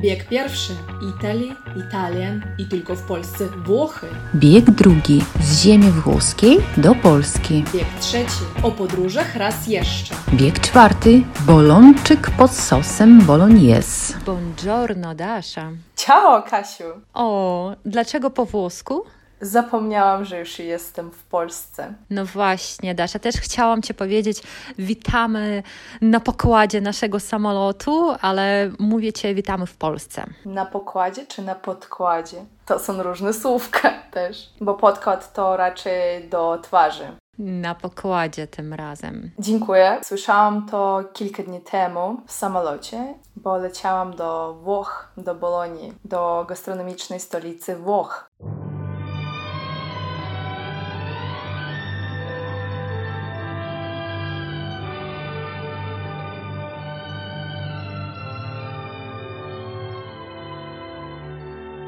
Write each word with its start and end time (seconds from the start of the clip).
Bieg 0.00 0.28
pierwszy 0.28 0.72
Italii, 1.16 1.54
Italian 1.88 2.42
i 2.58 2.64
tylko 2.66 2.96
w 2.96 3.02
Polsce 3.02 3.46
Włochy. 3.46 4.06
Bieg 4.34 4.70
drugi 4.70 5.24
z 5.40 5.62
ziemi 5.62 5.90
włoskiej 5.90 6.58
do 6.76 6.94
Polski. 6.94 7.64
Bieg 7.74 7.86
trzeci 8.00 8.44
o 8.62 8.70
podróżach 8.70 9.36
raz 9.36 9.66
jeszcze. 9.66 10.14
Bieg 10.32 10.60
czwarty 10.60 11.22
bolonczyk 11.46 12.30
pod 12.30 12.50
sosem 12.50 13.20
bolognese. 13.20 14.14
Buongiorno, 14.26 15.14
Dasza. 15.14 15.70
Ciao, 15.96 16.42
Kasiu! 16.42 16.84
O, 17.14 17.72
dlaczego 17.84 18.30
po 18.30 18.44
włosku? 18.44 19.04
Zapomniałam, 19.40 20.24
że 20.24 20.38
już 20.38 20.58
jestem 20.58 21.10
w 21.10 21.24
Polsce. 21.24 21.94
No 22.10 22.26
właśnie, 22.26 22.94
Dasza, 22.94 23.18
też 23.18 23.36
chciałam 23.36 23.82
Cię 23.82 23.94
powiedzieć, 23.94 24.42
witamy 24.78 25.62
na 26.00 26.20
pokładzie 26.20 26.80
naszego 26.80 27.20
samolotu, 27.20 28.14
ale 28.20 28.70
mówię 28.78 29.12
Cię, 29.12 29.34
witamy 29.34 29.66
w 29.66 29.76
Polsce. 29.76 30.26
Na 30.44 30.66
pokładzie 30.66 31.26
czy 31.26 31.42
na 31.42 31.54
podkładzie? 31.54 32.44
To 32.66 32.78
są 32.78 33.02
różne 33.02 33.32
słówka 33.32 33.90
też, 34.10 34.50
bo 34.60 34.74
podkład 34.74 35.32
to 35.32 35.56
raczej 35.56 36.28
do 36.28 36.58
twarzy. 36.62 37.06
Na 37.38 37.74
pokładzie 37.74 38.46
tym 38.46 38.74
razem. 38.74 39.30
Dziękuję. 39.38 40.00
Słyszałam 40.02 40.66
to 40.66 41.04
kilka 41.12 41.42
dni 41.42 41.60
temu 41.60 42.20
w 42.26 42.32
samolocie, 42.32 43.14
bo 43.36 43.56
leciałam 43.56 44.16
do 44.16 44.54
Włoch, 44.62 45.12
do 45.16 45.34
Bolonii, 45.34 45.92
do 46.04 46.44
gastronomicznej 46.48 47.20
stolicy 47.20 47.76
Włoch. 47.76 48.30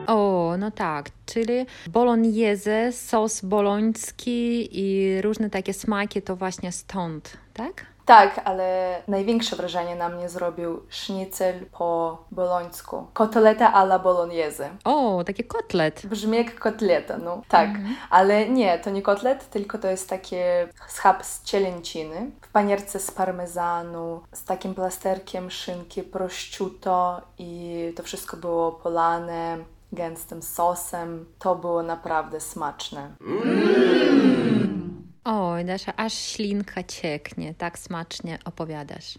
O, 0.07 0.55
no 0.59 0.71
tak, 0.71 1.11
czyli 1.27 1.67
bolognese, 1.89 2.93
sos 2.93 3.41
boloński 3.41 4.69
i 4.73 5.21
różne 5.23 5.51
takie 5.51 5.75
smaki 5.75 6.23
to 6.23 6.37
właśnie 6.37 6.73
stąd, 6.73 7.37
tak? 7.55 7.87
Tak, 8.05 8.41
ale 8.45 9.03
największe 9.09 9.57
wrażenie 9.57 9.97
na 9.97 10.09
mnie 10.09 10.29
zrobił 10.29 10.83
sznicel 10.89 11.67
po 11.79 12.19
bolońsku. 12.31 13.07
Kotleta 13.13 13.73
alla 13.73 13.99
bolognese. 13.99 14.71
O, 14.85 15.25
taki 15.25 15.45
kotlet. 15.45 16.03
Brzmi 16.07 16.39
jak 16.39 16.59
kotleta, 16.59 17.19
no 17.19 17.43
tak. 17.49 17.71
Ale 18.11 18.49
nie, 18.49 18.79
to 18.79 18.91
nie 18.91 19.03
kotlet, 19.03 19.51
tylko 19.51 19.79
to 19.79 19.89
jest 19.89 20.09
takie 20.09 20.69
schab 20.89 21.25
z 21.25 21.43
cielęciny 21.43 22.31
w 22.41 22.49
panierce 22.49 22.99
z 22.99 23.11
parmezanu, 23.11 24.21
z 24.33 24.45
takim 24.45 24.75
plasterkiem 24.75 25.51
szynki 25.51 26.03
prosciutto 26.03 27.21
i 27.39 27.93
to 27.97 28.03
wszystko 28.03 28.37
było 28.37 28.73
polane 28.73 29.59
gęstym 29.93 30.43
sosem. 30.43 31.27
To 31.39 31.57
było 31.57 31.83
naprawdę 31.83 32.41
smaczne. 32.41 33.17
Oj, 35.25 35.65
Dasza, 35.65 35.93
aż 35.97 36.15
ślinka 36.15 36.83
cieknie, 36.85 37.55
tak 37.55 37.79
smacznie 37.79 38.39
opowiadasz. 38.45 39.19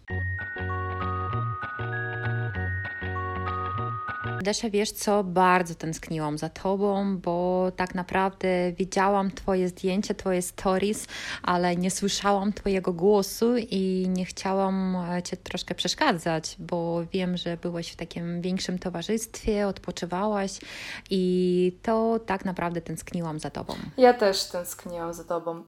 Dasza, 4.42 4.70
wiesz 4.70 4.92
co, 4.92 5.23
bardzo 5.23 5.75
tęskniłam 5.75 6.38
za 6.38 6.50
Tobą, 6.50 7.17
bo 7.17 7.72
tak 7.75 7.95
naprawdę 7.95 8.72
widziałam 8.72 9.31
Twoje 9.31 9.67
zdjęcia, 9.67 10.14
Twoje 10.14 10.42
stories, 10.42 11.08
ale 11.44 11.75
nie 11.75 11.92
słyszałam 11.92 12.53
Twojego 12.53 12.94
głosu 12.94 13.58
i 13.58 14.06
nie 14.09 14.25
chciałam 14.25 14.95
e, 14.95 15.23
Cię 15.23 15.38
troszkę 15.38 15.75
przeszkadzać, 15.75 16.56
bo 16.59 17.06
wiem, 17.14 17.38
że 17.38 17.58
byłeś 17.58 17.92
w 17.92 17.95
takim 17.95 18.42
większym 18.42 18.80
towarzystwie, 18.80 19.67
odpoczywałaś 19.67 20.52
i 21.09 21.78
to 21.84 22.19
tak 22.25 22.45
naprawdę 22.45 22.81
tęskniłam 22.81 23.39
za 23.39 23.50
Tobą. 23.50 23.73
Ja 23.97 24.14
też 24.14 24.44
tęskniłam 24.44 25.14
za 25.14 25.23
tobą. 25.23 25.64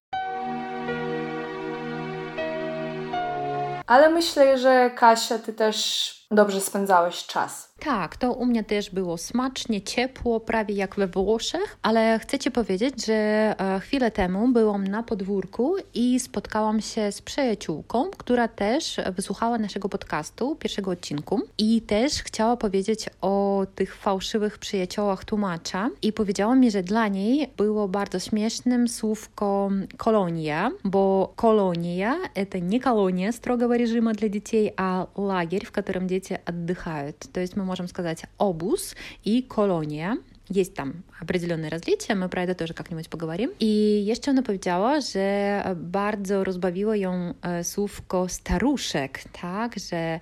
Ale 3.87 4.09
myślę, 4.09 4.57
że 4.57 4.91
Kasia, 4.95 5.39
ty 5.39 5.53
też 5.53 6.22
dobrze 6.33 6.61
spędzałeś 6.61 7.25
czas. 7.25 7.73
Tak, 7.79 8.17
to 8.17 8.33
u 8.33 8.45
mnie 8.45 8.63
też 8.63 8.89
było 8.89 9.17
smacznie, 9.17 9.81
ciepło, 9.81 10.39
prawie 10.39 10.75
jak 10.75 10.95
we 10.95 11.07
Włoszech, 11.07 11.77
ale 11.81 12.19
chcę 12.19 12.39
Ci 12.39 12.51
powiedzieć, 12.51 13.05
że 13.05 13.13
e, 13.13 13.79
chwilę 13.79 14.11
temu 14.11 14.47
byłam 14.47 14.87
na 14.87 15.03
podwórku 15.03 15.75
i 15.93 16.19
spotkałam 16.19 16.81
się 16.81 17.11
z 17.11 17.21
przyjaciółką, 17.21 18.09
która 18.17 18.47
też 18.47 19.01
wysłuchała 19.15 19.57
naszego 19.57 19.89
podcastu, 19.89 20.55
pierwszego 20.55 20.91
odcinku 20.91 21.41
i 21.57 21.81
też 21.81 22.13
chciała 22.13 22.57
powiedzieć 22.57 23.09
o 23.21 23.65
tych 23.75 23.95
fałszywych 23.95 24.57
przyjaciołach 24.57 25.25
tłumacza 25.25 25.89
i 26.01 26.13
powiedziała 26.13 26.55
mi, 26.55 26.71
że 26.71 26.83
dla 26.83 27.07
niej 27.07 27.49
było 27.57 27.87
bardzo 27.87 28.19
śmiesznym 28.19 28.87
słówko 28.87 29.69
kolonia, 29.97 30.71
bo 30.83 31.33
kolonia 31.35 32.15
to 32.49 32.57
nie 32.57 32.79
kolonia 32.79 33.31
strogego 33.31 33.77
reżimu 33.77 34.11
dla 34.11 34.29
dzieci, 34.29 34.71
a 34.77 35.05
lagier, 35.17 35.65
w 35.65 35.71
którym 35.71 36.09
dzieci 36.09 36.22
дети 36.23 36.39
отдыхают. 36.45 37.17
То 37.33 37.39
есть 37.39 37.55
мы 37.55 37.63
можем 37.63 37.87
сказать 37.87 38.23
обуз 38.37 38.95
и 39.23 39.41
колония. 39.41 40.17
Jest 40.49 40.75
tam 40.75 41.03
определенные 41.21 41.69
различия, 41.69 42.15
мы 42.15 42.27
про 42.27 42.43
это 42.43 42.53
тоже 42.53 42.73
как-нибудь 42.73 43.09
поговорим. 43.09 43.51
I 43.59 44.03
jeszcze 44.05 44.31
ona 44.31 44.41
powiedziała, 44.41 45.01
że 45.01 45.63
bardzo 45.75 46.43
rozbawiło 46.43 46.95
ją 46.95 47.33
słówko 47.63 48.29
staruszek, 48.29 49.19
tak, 49.41 49.79
że 49.89 50.19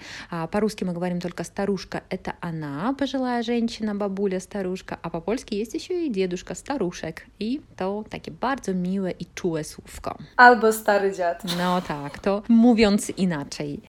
по-русски 0.51 0.85
мы 0.85 0.93
говорим 0.93 1.19
только 1.19 1.43
старушка, 1.43 2.01
это 2.09 2.33
она, 2.39 2.93
пожилая 2.93 3.43
женщина, 3.43 3.95
бабуля, 3.95 4.39
старушка, 4.39 4.99
a 5.01 5.09
по-польски 5.09 5.55
есть 5.55 5.73
еще 5.73 6.05
и 6.05 6.09
дедушка, 6.09 6.55
старушек. 6.55 7.25
I 7.39 7.61
to 7.75 8.03
takie 8.09 8.31
bardzo 8.31 8.73
miłe 8.73 9.11
i 9.11 9.25
czułe 9.35 9.63
słówko. 9.63 10.17
Albo 10.37 10.73
stary 10.73 11.11
dziad. 11.11 11.43
No 11.57 11.81
tak, 11.81 12.19
to 12.19 12.43
mówiąc 12.47 13.09
inaczej. 13.09 13.81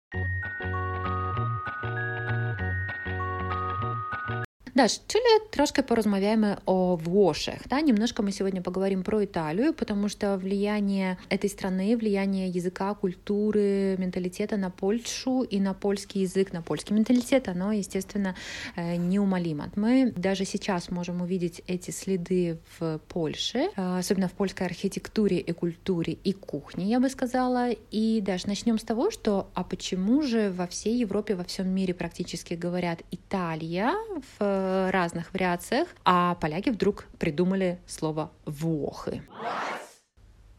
Даш, 4.74 5.00
чили 5.08 5.48
трошки 5.50 5.80
порозмовляем 5.82 6.58
о 6.64 6.96
Вошах, 6.96 7.66
да, 7.68 7.80
немножко 7.80 8.22
мы 8.22 8.30
сегодня 8.30 8.62
поговорим 8.62 9.02
про 9.02 9.24
Италию, 9.24 9.74
потому 9.74 10.08
что 10.08 10.36
влияние 10.36 11.18
этой 11.28 11.50
страны, 11.50 11.96
влияние 11.96 12.48
языка, 12.48 12.94
культуры, 12.94 13.96
менталитета 13.98 14.56
на 14.56 14.70
Польшу 14.70 15.42
и 15.42 15.58
на 15.58 15.74
польский 15.74 16.22
язык, 16.22 16.52
на 16.52 16.62
польский 16.62 16.94
менталитет, 16.94 17.48
оно, 17.48 17.72
естественно, 17.72 18.36
неумолимо. 18.76 19.70
Мы 19.74 20.12
даже 20.14 20.44
сейчас 20.44 20.88
можем 20.88 21.20
увидеть 21.20 21.62
эти 21.66 21.90
следы 21.90 22.58
в 22.78 23.00
Польше, 23.08 23.70
особенно 23.74 24.28
в 24.28 24.32
польской 24.32 24.66
архитектуре 24.66 25.38
и 25.38 25.52
культуре 25.52 26.12
и 26.12 26.32
кухне, 26.32 26.86
я 26.86 27.00
бы 27.00 27.08
сказала. 27.08 27.70
И 27.90 28.20
даже 28.20 28.46
начнем 28.46 28.78
с 28.78 28.84
того, 28.84 29.10
что 29.10 29.50
а 29.54 29.64
почему 29.64 30.22
же 30.22 30.50
во 30.50 30.66
всей 30.68 30.96
Европе, 30.96 31.34
во 31.34 31.44
всем 31.44 31.68
мире 31.68 31.92
практически 31.92 32.54
говорят 32.54 33.00
Италия 33.10 33.94
в 34.38 34.59
разных 34.90 35.32
вариациях, 35.32 35.88
а 36.04 36.34
поляки 36.34 36.70
вдруг 36.70 37.04
придумали 37.18 37.78
слово 37.86 38.30
«Włochy». 38.46 39.22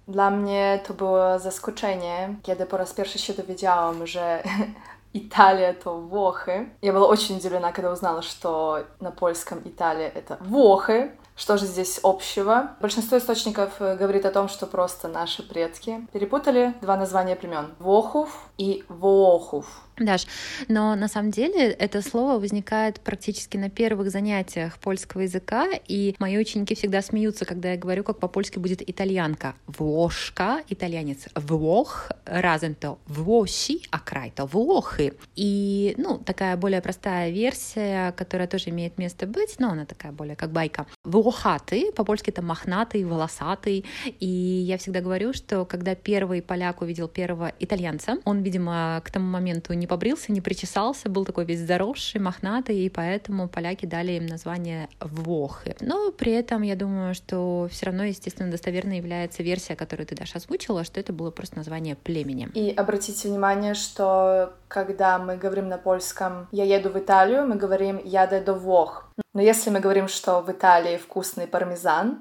Dla 0.07 0.29
mnie 0.29 0.79
to 0.87 0.93
było 0.93 1.39
zaskoczenie, 1.39 2.35
kiedy 2.43 2.65
po 2.65 2.77
raz 2.77 2.93
pierwszy 2.93 3.19
się 3.19 3.33
dowiedziałam, 3.33 4.07
że 4.07 4.43
Италия 5.13 5.73
то 5.73 5.99
Вохы. 5.99 6.69
Я 6.81 6.93
была 6.93 7.05
очень 7.07 7.37
удивлена, 7.37 7.71
когда 7.71 7.91
узнала, 7.91 8.21
что 8.21 8.85
на 8.99 9.11
польском 9.11 9.59
Италия 9.65 10.09
это 10.09 10.37
Вохы. 10.41 11.11
Что 11.35 11.57
же 11.57 11.65
здесь 11.65 11.99
общего? 12.03 12.71
Большинство 12.81 13.17
источников 13.17 13.79
говорит 13.79 14.25
о 14.25 14.31
том, 14.31 14.47
что 14.47 14.67
просто 14.67 15.07
наши 15.07 15.43
предки 15.43 16.07
перепутали 16.13 16.73
два 16.81 16.97
названия 16.97 17.35
племен. 17.35 17.73
Вохув 17.79 18.49
и 18.57 18.83
Воохув. 18.89 19.65
Даш, 20.05 20.27
но 20.67 20.95
на 20.95 21.07
самом 21.07 21.31
деле 21.31 21.69
это 21.71 22.01
слово 22.01 22.39
возникает 22.39 22.99
практически 22.99 23.57
на 23.57 23.69
первых 23.69 24.11
занятиях 24.11 24.77
польского 24.79 25.21
языка, 25.21 25.69
и 25.87 26.15
мои 26.19 26.37
ученики 26.37 26.75
всегда 26.75 27.01
смеются, 27.01 27.45
когда 27.45 27.71
я 27.71 27.77
говорю, 27.77 28.03
как 28.03 28.19
по-польски 28.19 28.59
будет 28.59 28.87
итальянка. 28.87 29.55
Вошка, 29.67 30.61
итальянец. 30.69 31.27
Вох, 31.35 32.11
разом 32.25 32.75
то 32.75 32.99
Воши, 33.07 33.79
а 33.91 33.99
край 33.99 34.31
то 34.35 34.45
Вохы. 34.45 35.13
И, 35.35 35.95
ну, 35.97 36.17
такая 36.17 36.57
более 36.57 36.81
простая 36.81 37.29
версия, 37.31 38.11
которая 38.13 38.47
тоже 38.47 38.69
имеет 38.69 38.97
место 38.97 39.27
быть, 39.27 39.55
но 39.59 39.69
она 39.69 39.85
такая 39.85 40.11
более 40.11 40.35
как 40.35 40.51
байка. 40.51 40.85
Вохатый, 41.03 41.91
по-польски 41.95 42.29
это 42.29 42.41
мохнатый, 42.41 43.03
волосатый. 43.03 43.85
И 44.19 44.27
я 44.27 44.77
всегда 44.77 45.01
говорю, 45.01 45.33
что 45.33 45.65
когда 45.65 45.95
первый 45.95 46.41
поляк 46.41 46.81
увидел 46.81 47.07
первого 47.07 47.51
итальянца, 47.59 48.17
он, 48.25 48.41
видимо, 48.41 49.01
к 49.03 49.11
тому 49.11 49.27
моменту 49.27 49.73
не 49.73 49.87
побрился, 49.91 50.31
не 50.31 50.39
причесался, 50.39 51.09
был 51.09 51.25
такой 51.25 51.43
весь 51.43 51.59
заросший, 51.59 52.21
мохнатый, 52.21 52.77
и 52.79 52.89
поэтому 52.89 53.49
поляки 53.49 53.85
дали 53.85 54.13
им 54.13 54.25
название 54.25 54.87
Вохы. 55.01 55.75
Но 55.81 56.13
при 56.13 56.31
этом 56.31 56.61
я 56.61 56.77
думаю, 56.77 57.13
что 57.13 57.67
все 57.69 57.87
равно, 57.87 58.05
естественно, 58.05 58.49
достоверной 58.49 58.97
является 58.99 59.43
версия, 59.43 59.75
которую 59.75 60.07
ты, 60.07 60.15
Даша, 60.15 60.37
озвучила, 60.37 60.85
что 60.85 61.01
это 61.01 61.11
было 61.11 61.29
просто 61.29 61.57
название 61.57 61.97
племени. 61.97 62.47
И 62.53 62.69
обратите 62.69 63.27
внимание, 63.27 63.73
что 63.73 64.53
когда 64.69 65.19
мы 65.19 65.35
говорим 65.35 65.67
на 65.67 65.77
польском 65.77 66.47
«я 66.53 66.63
еду 66.63 66.89
в 66.89 66.97
Италию», 66.97 67.45
мы 67.45 67.55
говорим 67.55 67.97
«jadę 67.97 68.41
до 68.41 68.53
Вох». 68.53 69.11
Но 69.33 69.41
если 69.41 69.71
мы 69.71 69.81
говорим, 69.81 70.07
что 70.07 70.41
в 70.41 70.49
Италии 70.49 70.95
вкусный 70.95 71.47
пармезан, 71.47 72.19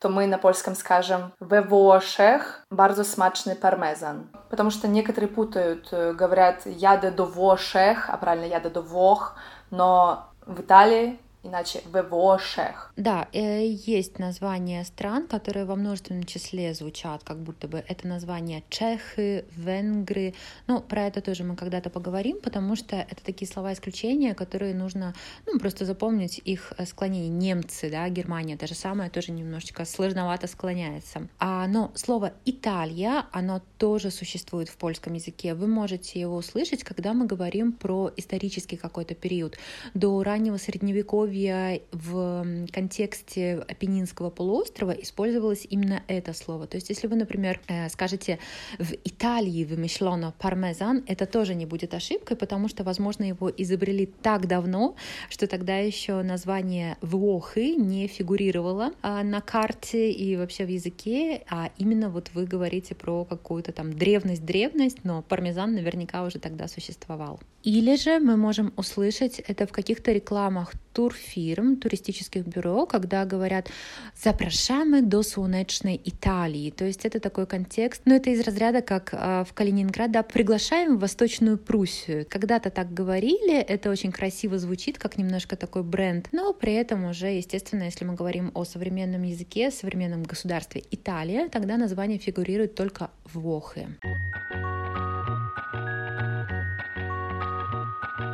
то 0.00 0.08
мы 0.08 0.26
на 0.26 0.38
польском 0.38 0.74
скажем 0.74 1.32
«we 1.40 1.62
Włoszech 1.62 2.64
bardzo 2.70 3.04
smaczny 3.04 3.56
parmezan». 3.56 4.28
Потому 4.50 4.70
что 4.70 4.88
некоторые 4.88 5.28
путают, 5.28 5.92
э, 5.92 6.14
говорят 6.14 6.66
«jadę 6.66 7.12
до 7.12 7.26
Włoszech», 7.26 8.08
а 8.10 8.16
правильно 8.16 8.46
«jadę 8.46 8.70
до 8.70 8.82
Вох», 8.82 9.34
но 9.70 10.30
в 10.46 10.60
Италии 10.60 11.18
иначе 11.42 11.80
в 11.84 12.02
Вошех. 12.02 12.92
Да, 12.96 13.28
э, 13.32 13.66
есть 13.66 14.18
названия 14.18 14.84
стран, 14.84 15.26
которые 15.26 15.64
во 15.64 15.76
множественном 15.76 16.24
числе 16.24 16.74
звучат, 16.74 17.22
как 17.24 17.38
будто 17.38 17.68
бы 17.68 17.82
это 17.88 18.06
название 18.06 18.62
Чехи, 18.68 19.44
Венгры. 19.56 20.34
Ну, 20.66 20.80
про 20.80 21.06
это 21.06 21.20
тоже 21.20 21.44
мы 21.44 21.56
когда-то 21.56 21.90
поговорим, 21.90 22.40
потому 22.42 22.76
что 22.76 22.96
это 22.96 23.24
такие 23.24 23.50
слова 23.50 23.72
исключения, 23.72 24.34
которые 24.34 24.74
нужно 24.74 25.14
ну, 25.46 25.58
просто 25.58 25.84
запомнить 25.84 26.40
их 26.44 26.72
э, 26.76 26.84
склонение. 26.84 27.30
Немцы, 27.30 27.90
да, 27.90 28.08
Германия, 28.08 28.56
то 28.56 28.66
же 28.66 28.74
самое, 28.74 29.10
тоже 29.10 29.32
немножечко 29.32 29.84
сложновато 29.84 30.46
склоняется. 30.46 31.28
А, 31.38 31.66
но 31.66 31.90
слово 31.94 32.32
Италия, 32.44 33.24
оно 33.32 33.62
тоже 33.78 34.10
существует 34.10 34.68
в 34.68 34.76
польском 34.76 35.14
языке. 35.14 35.54
Вы 35.54 35.66
можете 35.66 36.20
его 36.20 36.36
услышать, 36.36 36.84
когда 36.84 37.14
мы 37.14 37.26
говорим 37.26 37.72
про 37.72 38.10
исторический 38.16 38.76
какой-то 38.76 39.14
период. 39.14 39.56
До 39.94 40.22
раннего 40.22 40.58
средневековья 40.58 41.29
Средневековья 41.30 41.80
в 41.92 42.66
контексте 42.72 43.64
Апеннинского 43.68 44.30
полуострова 44.30 44.90
использовалось 44.92 45.66
именно 45.68 46.02
это 46.08 46.32
слово. 46.32 46.66
То 46.66 46.76
есть, 46.76 46.88
если 46.88 47.06
вы, 47.06 47.16
например, 47.16 47.60
э, 47.68 47.88
скажете 47.88 48.38
в 48.78 48.92
Италии 49.04 49.64
вымышлено 49.64 50.34
пармезан, 50.38 51.04
это 51.06 51.26
тоже 51.26 51.54
не 51.54 51.66
будет 51.66 51.94
ошибкой, 51.94 52.36
потому 52.36 52.68
что, 52.68 52.82
возможно, 52.84 53.24
его 53.24 53.50
изобрели 53.56 54.06
так 54.06 54.48
давно, 54.48 54.96
что 55.28 55.46
тогда 55.46 55.76
еще 55.78 56.22
название 56.22 56.96
Вохы 57.00 57.76
не 57.76 58.08
фигурировало 58.08 58.92
а, 59.02 59.22
на 59.22 59.40
карте 59.40 60.10
и 60.10 60.36
вообще 60.36 60.64
в 60.64 60.68
языке, 60.68 61.42
а 61.48 61.70
именно 61.78 62.10
вот 62.10 62.30
вы 62.34 62.44
говорите 62.46 62.94
про 62.94 63.24
какую-то 63.24 63.72
там 63.72 63.92
древность-древность, 63.92 65.04
но 65.04 65.22
пармезан 65.22 65.74
наверняка 65.74 66.24
уже 66.24 66.38
тогда 66.38 66.66
существовал. 66.66 67.40
Или 67.62 67.96
же 67.96 68.20
мы 68.20 68.36
можем 68.36 68.72
услышать 68.76 69.38
это 69.38 69.66
в 69.66 69.72
каких-то 69.72 70.12
рекламах 70.12 70.72
турфирм, 71.20 71.76
туристических 71.76 72.46
бюро, 72.46 72.86
когда 72.86 73.24
говорят 73.24 73.68
«запрашamy 74.16 75.02
до 75.02 75.22
солнечной 75.22 76.00
Италии». 76.04 76.70
То 76.70 76.84
есть 76.84 77.04
это 77.04 77.20
такой 77.20 77.46
контекст, 77.46 78.02
но 78.04 78.14
это 78.14 78.30
из 78.30 78.40
разряда, 78.40 78.82
как 78.82 79.10
э, 79.12 79.44
в 79.48 79.52
Калининград, 79.52 80.10
да, 80.10 80.22
«приглашаем 80.22 80.96
в 80.96 81.00
Восточную 81.00 81.58
Пруссию». 81.58 82.26
Когда-то 82.28 82.70
так 82.70 82.92
говорили, 82.92 83.58
это 83.58 83.90
очень 83.90 84.12
красиво 84.12 84.58
звучит, 84.58 84.98
как 84.98 85.18
немножко 85.18 85.56
такой 85.56 85.82
бренд, 85.82 86.28
но 86.32 86.52
при 86.52 86.74
этом 86.74 87.04
уже, 87.04 87.28
естественно, 87.28 87.84
если 87.84 88.04
мы 88.04 88.14
говорим 88.14 88.50
о 88.54 88.64
современном 88.64 89.22
языке, 89.22 89.70
современном 89.70 90.22
государстве 90.22 90.82
Италия, 90.90 91.48
тогда 91.48 91.76
название 91.76 92.18
фигурирует 92.18 92.74
только 92.74 93.10
в 93.24 93.40
Вохе. 93.40 93.88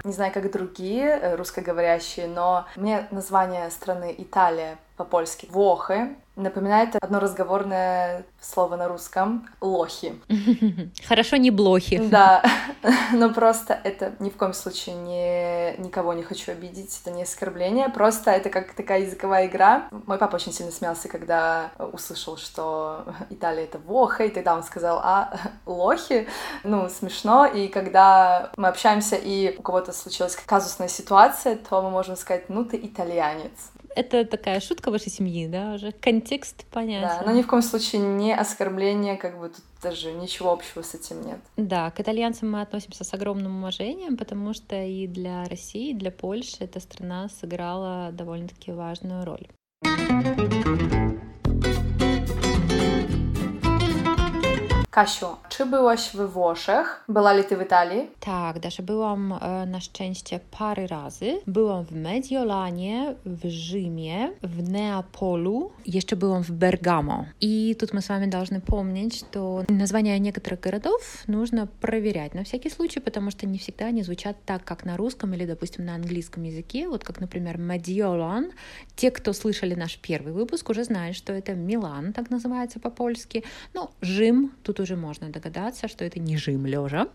Не 0.06 0.12
знаю, 0.12 0.32
как 0.32 0.53
другие 0.53 1.08
э, 1.08 1.35
русскоговорящие, 1.35 2.29
но 2.29 2.67
мне 2.76 3.08
название 3.11 3.69
страны 3.73 4.14
Италия 4.17 4.79
по-польски 4.97 5.47
Вохы 5.51 6.17
напоминает 6.37 6.95
одно 7.01 7.19
разговорное 7.19 8.27
слово 8.41 8.77
на 8.77 8.89
русском— 8.89 9.49
лохи. 9.61 10.21
Хорошо, 11.09 11.37
не 11.37 11.51
блохи. 11.51 12.01
Да, 12.17 12.43
но 13.13 13.31
просто 13.31 13.79
это 13.83 14.13
ни 14.21 14.31
в 14.31 14.37
коем 14.37 14.53
случае 14.53 14.95
не, 14.97 15.77
никого 15.79 16.13
не 16.13 16.23
хочу 16.23 16.53
обидеть, 16.53 17.01
это 17.03 17.11
не 17.11 17.23
оскорбление, 17.23 17.89
просто 17.89 18.31
это 18.31 18.49
как 18.51 18.75
такая 18.75 19.01
языковая 19.01 19.47
игра. 19.47 19.89
Мой 20.07 20.19
папа 20.19 20.37
очень 20.37 20.53
сильно 20.53 20.73
смеялся, 20.73 21.09
когда 21.09 21.71
услышал, 21.79 22.37
что 22.37 23.05
Италия— 23.31 23.65
это 23.65 23.79
Воха, 23.79 24.25
и 24.25 24.31
тогда 24.31 24.55
он 24.55 24.63
сказал, 24.63 25.01
а, 25.03 25.39
лохи? 25.65 26.29
Ну, 26.65 26.89
смешно, 26.89 27.47
и 27.47 27.69
когда 27.69 28.51
мы 28.57 28.69
общаемся, 28.69 29.17
и 29.17 29.57
у 29.59 29.63
кого-то 29.63 29.93
случилась 29.93 30.37
казусная 30.37 30.89
ситуация, 30.89 31.57
то 31.57 31.83
мы 31.83 31.91
можем 31.91 32.17
сказать, 32.17 32.49
ну, 32.49 32.65
ты 32.65 32.77
итальянец 32.77 33.73
это 33.97 34.25
такая 34.25 34.61
шутка 34.61 34.91
вашей 34.91 35.11
семьи, 35.11 35.49
да, 35.49 35.75
уже 35.75 35.93
контекст 35.93 36.65
понятен. 36.67 37.09
Да, 37.09 37.23
но 37.25 37.33
ни 37.33 37.43
в 37.43 37.47
коем 37.47 37.63
случае 37.63 38.03
не 38.03 38.35
оскорбление, 38.35 39.17
как 39.17 39.39
бы 39.39 39.49
тут 39.49 39.65
даже 39.83 40.13
ничего 40.13 40.53
общего 40.53 40.83
с 40.83 40.95
этим 40.95 41.23
нет. 41.27 41.39
Да, 41.57 41.91
к 41.91 42.01
итальянцам 42.01 42.51
мы 42.51 42.61
относимся 42.61 43.05
с 43.05 43.15
огромным 43.15 43.59
уважением, 43.59 44.17
потому 44.17 44.53
что 44.53 44.77
и 44.83 45.07
для 45.07 45.45
России, 45.45 45.91
и 45.91 45.95
для 45.95 46.11
Польши 46.11 46.57
эта 46.61 46.81
страна 46.81 47.29
сыграла 47.41 48.11
довольно-таки 48.13 48.73
важную 48.73 49.25
роль. 49.25 49.49
Kasiu, 54.97 55.27
czy 55.49 55.67
byłaś 55.67 56.17
we 56.17 56.29
Włoszech? 56.29 57.05
Była 57.09 57.33
li 57.33 57.45
ty 57.45 57.57
w 57.57 57.63
Italii? 57.63 58.11
Tak, 58.21 58.59
Dasza, 58.59 58.83
byłam 58.83 59.35
na 59.67 59.81
szczęście 59.81 60.41
parę 60.59 60.87
razy. 60.87 61.41
Byłam 61.47 61.85
w 61.85 61.93
Mediolanie, 61.93 63.15
w 63.27 63.49
Rzymie, 63.51 64.31
w 64.43 64.69
Neapolu, 64.69 65.71
jeszcze 65.87 66.17
byłam 66.17 66.43
в 66.43 66.51
Бергамо. 66.51 67.27
И 67.41 67.77
тут 67.81 67.93
мы 67.93 68.01
с 68.01 68.09
вами 68.09 68.27
должны 68.27 68.61
помнить, 68.61 69.19
что 69.19 69.65
названия 69.69 70.19
некоторых 70.19 70.61
городов 70.61 71.25
нужно 71.29 71.69
проверять 71.81 72.35
на 72.35 72.43
всякий 72.45 72.71
случай, 72.71 73.01
потому 73.01 73.31
что 73.31 73.47
не 73.47 73.59
всегда 73.59 73.87
они 73.87 74.03
звучат 74.03 74.37
так, 74.47 74.65
как 74.65 74.87
на 74.87 74.97
русском 74.97 75.35
или, 75.35 75.45
допустим, 75.45 75.85
на 75.85 75.95
английском 75.95 76.43
языке. 76.45 76.89
Вот 76.89 77.05
как, 77.05 77.21
например, 77.21 77.59
Медиолан. 77.59 78.47
Те, 78.95 79.11
кто 79.11 79.35
слышали 79.35 79.75
наш 79.75 79.99
первый 79.99 80.33
выпуск, 80.33 80.71
уже 80.71 80.85
знают, 80.85 81.17
что 81.17 81.35
это 81.35 81.55
Милан, 81.55 82.15
так 82.15 82.31
называется 82.31 82.81
по-польски. 82.81 83.45
Ну, 83.75 83.91
Жим, 84.01 84.53
тут 84.63 84.81
уже 84.81 84.86
можно 84.94 85.31
догадаться, 85.31 85.88
что 85.88 86.05
это 86.05 86.21
не 86.21 86.37
жим 86.37 86.67
лежа, 86.67 87.09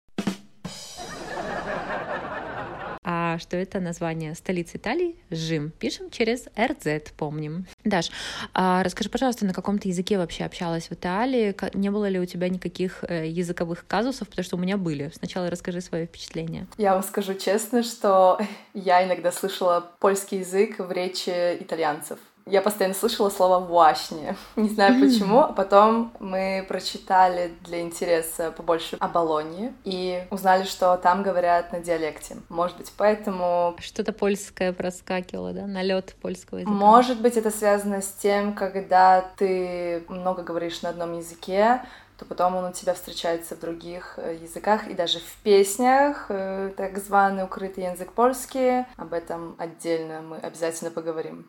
а 3.03 3.39
что 3.39 3.57
это 3.57 3.79
название 3.79 4.35
столицы 4.35 4.77
Италии 4.77 5.15
Жим. 5.29 5.71
Пишем 5.71 6.11
через 6.11 6.45
РЗ, 6.57 7.11
помним. 7.17 7.65
Даш, 7.83 8.11
а 8.53 8.83
расскажи, 8.83 9.09
пожалуйста, 9.09 9.45
на 9.45 9.53
каком 9.53 9.79
ты 9.79 9.89
языке 9.89 10.17
вообще 10.17 10.43
общалась 10.43 10.87
в 10.87 10.93
Италии? 10.93 11.55
Не 11.75 11.89
было 11.89 12.07
ли 12.07 12.19
у 12.19 12.25
тебя 12.25 12.47
никаких 12.49 13.03
э, 13.07 13.27
языковых 13.27 13.85
казусов? 13.87 14.29
Потому 14.29 14.45
что 14.45 14.55
у 14.57 14.59
меня 14.59 14.77
были. 14.77 15.11
Сначала 15.15 15.49
расскажи 15.49 15.81
свои 15.81 16.05
впечатления. 16.05 16.67
Я 16.77 16.93
вам 16.93 17.03
скажу 17.03 17.33
честно, 17.33 17.83
что 17.83 18.39
я 18.73 19.05
иногда 19.05 19.31
слышала 19.31 19.91
польский 19.99 20.39
язык 20.39 20.79
в 20.79 20.91
речи 20.91 21.57
итальянцев 21.59 22.19
я 22.45 22.61
постоянно 22.61 22.95
слышала 22.95 23.29
слово 23.29 23.59
«вуашни». 23.59 24.35
Не 24.55 24.69
знаю 24.69 24.99
почему. 24.99 25.39
А 25.41 25.53
потом 25.53 26.11
мы 26.19 26.65
прочитали 26.67 27.53
для 27.61 27.81
интереса 27.81 28.51
побольше 28.51 28.97
о 28.99 29.07
Болонье 29.07 29.73
и 29.83 30.25
узнали, 30.29 30.63
что 30.63 30.97
там 30.97 31.23
говорят 31.23 31.71
на 31.71 31.79
диалекте. 31.79 32.37
Может 32.49 32.77
быть, 32.77 32.91
поэтому... 32.97 33.75
Что-то 33.79 34.13
польское 34.13 34.73
проскакивало, 34.73 35.53
да? 35.53 35.67
Налет 35.67 36.15
польского 36.21 36.59
языка. 36.59 36.73
Может 36.73 37.21
быть, 37.21 37.37
это 37.37 37.51
связано 37.51 38.01
с 38.01 38.11
тем, 38.11 38.53
когда 38.53 39.21
ты 39.37 40.03
много 40.07 40.43
говоришь 40.43 40.81
на 40.81 40.89
одном 40.89 41.17
языке, 41.17 41.81
то 42.21 42.25
потом 42.25 42.55
он 42.55 42.65
у 42.65 42.71
тебя 42.71 42.93
встречается 42.93 43.55
в 43.55 43.59
других 43.59 44.13
э, 44.17 44.37
языках 44.39 44.87
и 44.87 44.93
даже 44.93 45.17
в 45.17 45.37
песнях, 45.41 46.27
э, 46.29 46.71
так 46.77 46.99
званый 46.99 47.43
укрытый 47.43 47.85
язык 47.85 48.11
польский. 48.11 48.85
Об 48.95 49.13
этом 49.13 49.55
отдельно 49.57 50.21
мы 50.21 50.37
обязательно 50.37 50.91
поговорим. 50.91 51.47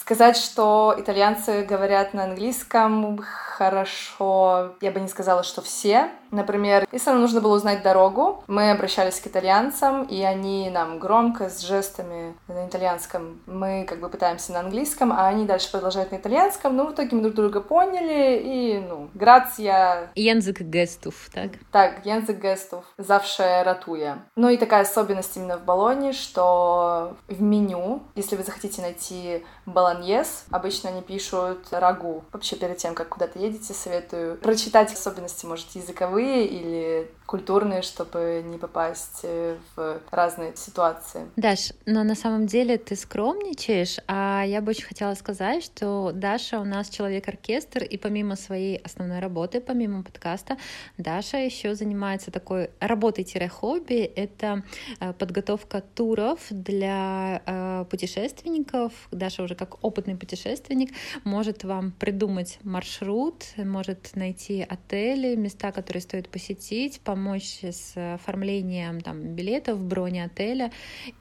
Сказать, 0.00 0.38
что 0.38 0.94
итальянцы 0.96 1.62
говорят 1.62 2.14
на 2.14 2.24
английском 2.24 3.20
хорошо, 3.60 4.72
я 4.80 4.90
бы 4.90 5.00
не 5.00 5.08
сказала, 5.08 5.42
что 5.42 5.60
все. 5.60 6.08
Например, 6.30 6.86
если 6.92 7.10
нам 7.10 7.20
нужно 7.20 7.42
было 7.42 7.56
узнать 7.56 7.82
дорогу, 7.82 8.42
мы 8.46 8.70
обращались 8.70 9.20
к 9.20 9.26
итальянцам, 9.26 10.04
и 10.04 10.22
они 10.22 10.70
нам 10.70 10.98
громко, 10.98 11.50
с 11.50 11.60
жестами 11.60 12.34
на 12.48 12.66
итальянском, 12.66 13.42
мы 13.46 13.84
как 13.86 14.00
бы 14.00 14.08
пытаемся 14.08 14.52
на 14.52 14.60
английском, 14.60 15.12
а 15.12 15.26
они 15.26 15.44
дальше 15.44 15.70
продолжают 15.70 16.12
на 16.12 16.16
итальянском, 16.16 16.74
ну, 16.74 16.86
в 16.86 16.94
итоге 16.94 17.16
мы 17.16 17.22
друг 17.22 17.34
друга 17.34 17.60
поняли, 17.60 18.40
и, 18.42 18.78
ну, 18.78 19.10
грация... 19.12 20.10
Язык 20.14 20.60
гестов, 20.60 21.28
так? 21.34 21.50
Так, 21.70 22.06
язык 22.06 22.40
гестов, 22.40 22.84
завше 22.96 23.62
ратуя. 23.64 24.22
Ну 24.36 24.48
и 24.48 24.56
такая 24.56 24.82
особенность 24.82 25.36
именно 25.36 25.58
в 25.58 25.64
Болоне, 25.64 26.12
что 26.12 27.16
в 27.28 27.42
меню, 27.42 28.02
если 28.14 28.36
вы 28.36 28.44
захотите 28.44 28.80
найти 28.80 29.44
баланьес, 29.66 30.44
обычно 30.50 30.90
они 30.90 31.02
пишут 31.02 31.66
рагу. 31.72 32.24
Вообще 32.32 32.56
перед 32.56 32.78
тем, 32.78 32.94
как 32.94 33.10
куда-то 33.10 33.38
едете, 33.38 33.49
поедете, 33.50 33.74
советую 33.74 34.36
прочитать 34.36 34.92
особенности, 34.92 35.46
может, 35.46 35.66
языковые 35.74 36.46
или 36.46 37.10
культурные, 37.30 37.82
чтобы 37.82 38.42
не 38.44 38.58
попасть 38.58 39.20
э, 39.22 39.56
в 39.76 40.00
разные 40.10 40.52
ситуации. 40.56 41.28
Даш, 41.36 41.72
но 41.86 42.02
на 42.02 42.16
самом 42.16 42.46
деле 42.46 42.76
ты 42.76 42.96
скромничаешь, 42.96 43.98
а 44.08 44.42
я 44.44 44.60
бы 44.60 44.70
очень 44.70 44.86
хотела 44.86 45.14
сказать, 45.14 45.62
что 45.62 46.10
Даша 46.12 46.58
у 46.58 46.64
нас 46.64 46.88
человек-оркестр, 46.88 47.84
и 47.84 47.96
помимо 47.98 48.34
своей 48.34 48.78
основной 48.78 49.20
работы, 49.20 49.60
помимо 49.60 50.02
подкаста, 50.02 50.56
Даша 50.98 51.36
еще 51.36 51.76
занимается 51.76 52.32
такой 52.32 52.70
работой-хобби, 52.80 54.00
это 54.16 54.64
э, 54.98 55.12
подготовка 55.12 55.84
туров 55.94 56.40
для 56.50 57.42
э, 57.46 57.84
путешественников. 57.88 58.92
Даша 59.12 59.44
уже 59.44 59.54
как 59.54 59.84
опытный 59.84 60.16
путешественник 60.16 60.90
может 61.22 61.62
вам 61.62 61.92
придумать 61.92 62.58
маршрут, 62.64 63.44
может 63.56 64.16
найти 64.16 64.66
отели, 64.68 65.36
места, 65.36 65.70
которые 65.70 66.02
стоит 66.02 66.28
посетить, 66.28 67.00
помочь 67.02 67.19
с 67.28 68.14
оформлением 68.14 69.00
там, 69.00 69.34
билетов, 69.34 69.78
брони 69.78 70.20
отеля 70.20 70.70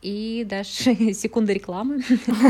и 0.02 0.46
даже 0.48 0.96
секунды 1.14 1.54
рекламы. 1.54 2.02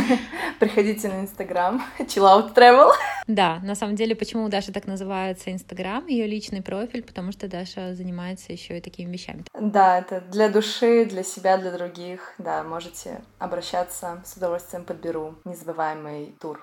Приходите 0.60 1.08
на 1.10 1.22
Инстаграм, 1.22 1.82
Chill 2.00 2.24
Out 2.24 2.54
Travel. 2.54 2.92
Да, 3.28 3.60
на 3.62 3.76
самом 3.76 3.96
деле, 3.96 4.16
почему 4.16 4.46
у 4.46 4.50
Даши 4.50 4.72
так 4.72 4.88
называется 4.88 5.52
Инстаграм, 5.52 6.08
ее 6.08 6.26
личный 6.26 6.64
профиль, 6.64 7.04
потому 7.04 7.32
что 7.32 7.48
Даша 7.48 7.94
занимается 7.94 8.52
еще 8.52 8.80
и 8.80 8.82
такими 8.82 9.12
вещами. 9.12 9.44
Да, 9.54 10.00
это 10.00 10.22
для 10.22 10.50
души, 10.50 11.06
для 11.06 11.24
себя, 11.24 11.60
для 11.60 11.72
других. 11.72 12.34
Да, 12.40 12.64
можете 12.64 13.22
обращаться, 13.38 14.24
с 14.26 14.36
удовольствием 14.36 14.84
подберу 14.84 15.36
незабываемый 15.46 16.34
тур. 16.40 16.60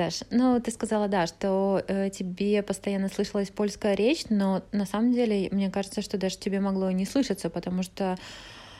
Даш, 0.00 0.22
ну 0.30 0.58
ты 0.60 0.70
сказала, 0.70 1.08
да, 1.08 1.26
что 1.26 1.82
э, 1.86 2.08
тебе 2.08 2.62
постоянно 2.62 3.08
слышалась 3.08 3.50
польская 3.50 3.94
речь, 3.94 4.24
но 4.30 4.62
на 4.72 4.86
самом 4.86 5.12
деле 5.12 5.50
мне 5.52 5.70
кажется, 5.70 6.00
что 6.00 6.16
даже 6.16 6.38
тебе 6.38 6.58
могло 6.58 6.90
не 6.90 7.04
слышаться, 7.04 7.50
потому 7.50 7.82
что 7.82 8.16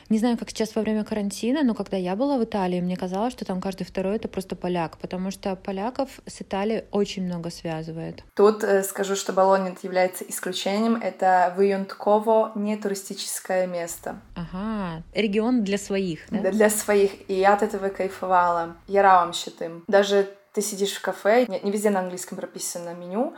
не 0.09 0.17
знаю, 0.17 0.35
как 0.35 0.49
сейчас 0.49 0.75
во 0.75 0.81
время 0.81 1.03
карантина, 1.03 1.61
но 1.63 1.75
когда 1.75 1.95
я 1.95 2.15
была 2.15 2.39
в 2.39 2.43
Италии, 2.43 2.81
мне 2.81 2.97
казалось, 2.97 3.33
что 3.33 3.45
там 3.45 3.61
каждый 3.61 3.83
второй 3.83 4.15
это 4.15 4.27
просто 4.27 4.55
поляк, 4.55 4.97
потому 4.97 5.29
что 5.29 5.55
поляков 5.55 6.09
с 6.25 6.41
Италией 6.41 6.85
очень 6.91 7.23
много 7.23 7.51
связывает. 7.51 8.23
Тут 8.35 8.63
э, 8.63 8.81
скажу, 8.81 9.15
что 9.15 9.31
Болонит 9.31 9.83
является 9.83 10.25
исключением. 10.27 10.95
Это 10.95 11.53
выюнтково 11.55 12.51
не 12.55 12.77
туристическое 12.77 13.67
место. 13.67 14.19
Ага, 14.35 15.03
регион 15.13 15.63
для 15.63 15.77
своих, 15.77 16.21
да? 16.31 16.41
Да, 16.41 16.51
для 16.51 16.71
своих. 16.71 17.11
И 17.29 17.35
я 17.35 17.53
от 17.53 17.61
этого 17.61 17.89
кайфовала. 17.89 18.75
Я 18.87 19.03
равам 19.03 19.33
считым. 19.33 19.83
Даже 19.87 20.27
ты 20.53 20.61
сидишь 20.61 20.93
в 20.93 21.01
кафе, 21.01 21.45
не, 21.47 21.59
не 21.59 21.71
везде 21.71 21.89
на 21.89 21.99
английском 21.99 22.37
прописано 22.37 22.93
меню, 22.93 23.33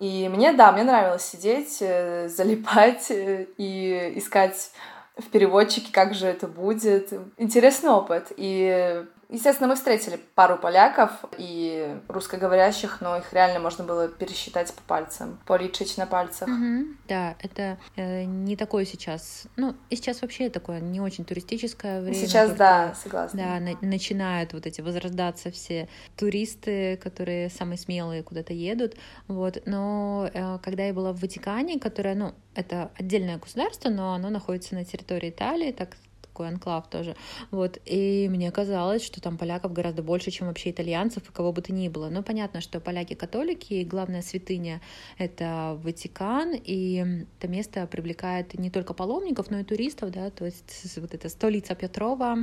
и 0.00 0.30
мне, 0.30 0.54
да, 0.54 0.72
мне 0.72 0.82
нравилось 0.82 1.24
сидеть, 1.24 1.78
э, 1.80 2.28
залипать 2.34 3.10
э, 3.10 3.46
и 3.58 4.14
искать 4.16 4.72
в 5.16 5.28
переводчике, 5.28 5.92
как 5.92 6.14
же 6.14 6.26
это 6.26 6.46
будет. 6.46 7.12
Интересный 7.36 7.90
опыт. 7.90 8.32
И 8.36 9.04
Естественно, 9.30 9.68
мы 9.68 9.76
встретили 9.76 10.18
пару 10.34 10.58
поляков 10.58 11.12
и 11.38 11.96
русскоговорящих, 12.08 13.00
но 13.00 13.16
их 13.16 13.32
реально 13.32 13.60
можно 13.60 13.84
было 13.84 14.08
пересчитать 14.08 14.74
по 14.74 14.82
пальцам, 14.82 15.38
поличить 15.46 15.96
на 15.98 16.06
пальцах. 16.06 16.48
Mm-hmm. 16.48 16.96
Да, 17.06 17.36
это 17.38 17.78
э, 17.94 18.24
не 18.24 18.56
такое 18.56 18.84
сейчас. 18.84 19.46
Ну, 19.54 19.76
и 19.88 19.94
сейчас 19.94 20.22
вообще 20.22 20.50
такое 20.50 20.80
не 20.80 21.00
очень 21.00 21.24
туристическое 21.24 22.00
время. 22.00 22.16
Сейчас, 22.16 22.48
только, 22.48 22.58
да, 22.58 22.94
согласна. 23.00 23.38
Да, 23.38 23.60
на- 23.60 23.88
начинают 23.88 24.52
вот 24.52 24.66
эти 24.66 24.80
возрождаться 24.80 25.52
все 25.52 25.88
туристы, 26.16 26.96
которые 26.96 27.50
самые 27.50 27.78
смелые 27.78 28.24
куда-то 28.24 28.52
едут. 28.52 28.96
Вот. 29.28 29.62
Но 29.64 30.28
э, 30.32 30.58
когда 30.60 30.86
я 30.86 30.92
была 30.92 31.12
в 31.12 31.20
Ватикане, 31.20 31.78
которое, 31.78 32.16
ну, 32.16 32.34
это 32.56 32.90
отдельное 32.98 33.38
государство, 33.38 33.90
но 33.90 34.12
оно 34.12 34.28
находится 34.28 34.74
на 34.74 34.84
территории 34.84 35.30
Италии, 35.30 35.70
так 35.70 35.96
такой 36.30 36.48
анклав 36.48 36.88
тоже. 36.88 37.16
Вот, 37.50 37.78
и 37.84 38.28
мне 38.30 38.50
казалось, 38.50 39.04
что 39.04 39.20
там 39.20 39.36
поляков 39.36 39.72
гораздо 39.72 40.02
больше, 40.02 40.30
чем 40.30 40.46
вообще 40.46 40.70
итальянцев 40.70 41.28
и 41.28 41.32
кого 41.32 41.52
бы 41.52 41.60
то 41.60 41.72
ни 41.72 41.88
было. 41.88 42.08
Но 42.08 42.22
понятно, 42.22 42.60
что 42.60 42.80
поляки 42.80 43.14
католики, 43.14 43.74
и 43.74 43.84
главная 43.84 44.22
святыня— 44.22 44.80
это 45.18 45.78
Ватикан, 45.82 46.54
и 46.54 47.26
это 47.38 47.48
место 47.48 47.86
привлекает 47.86 48.54
не 48.54 48.70
только 48.70 48.94
паломников, 48.94 49.50
но 49.50 49.58
и 49.58 49.64
туристов, 49.64 50.10
да, 50.10 50.30
то 50.30 50.44
есть 50.44 50.96
вот 50.96 51.14
эта 51.14 51.28
столица 51.28 51.74
Петрова. 51.74 52.38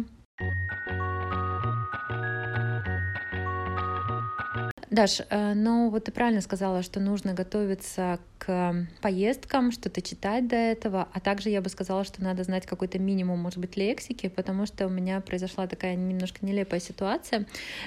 Даш, 4.90 5.20
э, 5.30 5.54
ну 5.54 5.90
вот 5.90 6.06
ты 6.06 6.14
правильно 6.14 6.40
сказала, 6.40 6.82
что 6.82 7.02
нужно 7.02 7.34
готовиться 7.34 8.20
к 8.38 8.88
поездкам, 9.02 9.74
что-то 9.74 10.02
читать 10.02 10.48
до 10.48 10.56
этого, 10.56 11.10
а 11.12 11.20
также 11.20 11.50
я 11.50 11.62
бы 11.62 11.70
сказала, 11.70 12.06
что 12.06 12.24
надо 12.24 12.44
знать 12.44 12.66
какой-то 12.66 12.98
минимум, 12.98 13.40
может 13.40 13.60
быть, 13.60 13.76
лексики, 13.76 14.30
потому 14.30 14.66
что 14.66 14.88
у 14.88 14.90
меня 14.90 15.20
произошла 15.20 15.68
такая 15.68 15.96
немножко 15.96 16.46
нелепая 16.46 16.80
ситуация, 16.80 17.46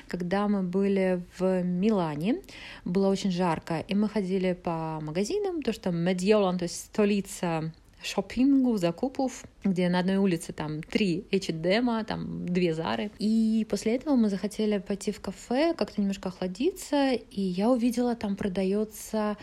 когда 0.08 0.46
мы 0.46 0.62
были 0.62 1.22
в 1.38 1.62
Милане, 1.62 2.42
было 2.84 3.08
очень 3.08 3.30
жарко, 3.30 3.80
и 3.88 3.94
мы 3.94 4.06
ходили 4.08 4.52
по 4.52 4.98
магазинам, 5.00 5.62
то 5.62 5.72
что 5.72 5.90
Медьолан, 5.90 6.58
то 6.58 6.64
есть 6.64 6.84
столица 6.86 7.72
шопингу, 8.02 8.76
закупов, 8.76 9.44
где 9.64 9.88
на 9.88 9.98
одной 9.98 10.16
улице 10.16 10.52
там 10.52 10.82
три 10.82 11.26
H&M, 11.32 12.04
там 12.04 12.46
две 12.46 12.74
Зары. 12.74 13.10
И 13.18 13.66
после 13.68 13.96
этого 13.96 14.16
мы 14.16 14.28
захотели 14.28 14.78
пойти 14.78 15.12
в 15.12 15.20
кафе, 15.20 15.74
как-то 15.74 16.00
немножко 16.00 16.28
охладиться, 16.28 17.12
и 17.12 17.40
я 17.40 17.70
увидела, 17.70 18.16
там 18.16 18.36
продается 18.36 19.36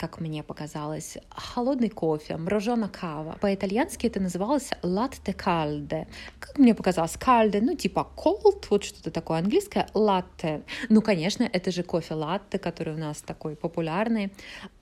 как 0.00 0.18
мне 0.18 0.42
показалось, 0.42 1.18
холодный 1.28 1.90
кофе, 1.90 2.38
мороженая 2.38 2.88
кава. 2.88 3.36
По-итальянски 3.40 4.06
это 4.06 4.18
называлось 4.18 4.70
латте 4.82 5.34
кальде. 5.34 6.08
Как 6.38 6.58
мне 6.58 6.74
показалось, 6.74 7.18
кальде, 7.18 7.60
ну 7.60 7.74
типа 7.76 8.08
cold, 8.16 8.64
вот 8.70 8.82
что-то 8.82 9.10
такое 9.10 9.40
английское, 9.40 9.86
латте. 9.92 10.62
Ну, 10.88 11.02
конечно, 11.02 11.44
это 11.44 11.70
же 11.70 11.82
кофе 11.82 12.14
латте, 12.14 12.58
который 12.58 12.94
у 12.94 12.98
нас 12.98 13.20
такой 13.20 13.56
популярный. 13.56 14.32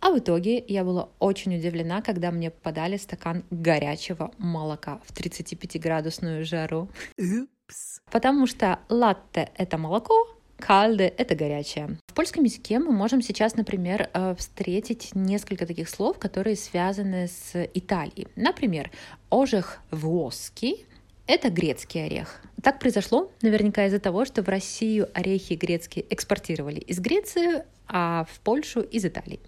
А 0.01 0.13
в 0.13 0.19
итоге 0.19 0.65
я 0.69 0.85
была 0.85 1.09
очень 1.19 1.57
удивлена, 1.57 2.01
когда 2.01 2.31
мне 2.31 2.53
подали 2.53 2.97
стакан 2.97 3.43
горячего 3.51 4.31
молока 4.39 5.01
в 5.05 5.13
35-градусную 5.13 6.45
жару. 6.45 6.89
Упс. 7.19 8.01
Потому 8.11 8.47
что 8.47 8.79
латте— 8.89 9.51
это 9.57 9.79
молоко, 9.79 10.15
Кальде— 10.59 11.07
это 11.17 11.35
горячее. 11.35 11.97
В 12.09 12.15
польском 12.15 12.45
языке 12.45 12.79
мы 12.79 12.93
можем 12.93 13.23
сейчас, 13.23 13.55
например, 13.55 14.11
э, 14.13 14.35
встретить 14.37 15.15
несколько 15.15 15.67
таких 15.67 15.89
слов, 15.89 16.19
которые 16.19 16.57
связаны 16.57 17.29
с 17.29 17.69
Италией. 17.75 18.27
Например, 18.37 18.91
ожех 19.31 19.81
вłoski— 19.91 20.85
это 21.27 21.51
грецкий 21.51 22.05
орех. 22.05 22.43
Так 22.63 22.81
произошло 22.81 23.31
наверняка 23.41 23.87
из-за 23.87 24.01
того, 24.01 24.25
что 24.25 24.43
в 24.43 24.49
Россию 24.49 25.09
орехи 25.15 25.55
грецкие 25.55 26.05
экспортировали 26.11 26.81
из 26.81 26.99
Греции, 26.99 27.65
а 27.87 28.27
в 28.31 28.41
Польшу 28.41 28.81
из 28.81 29.05
Италии. 29.05 29.41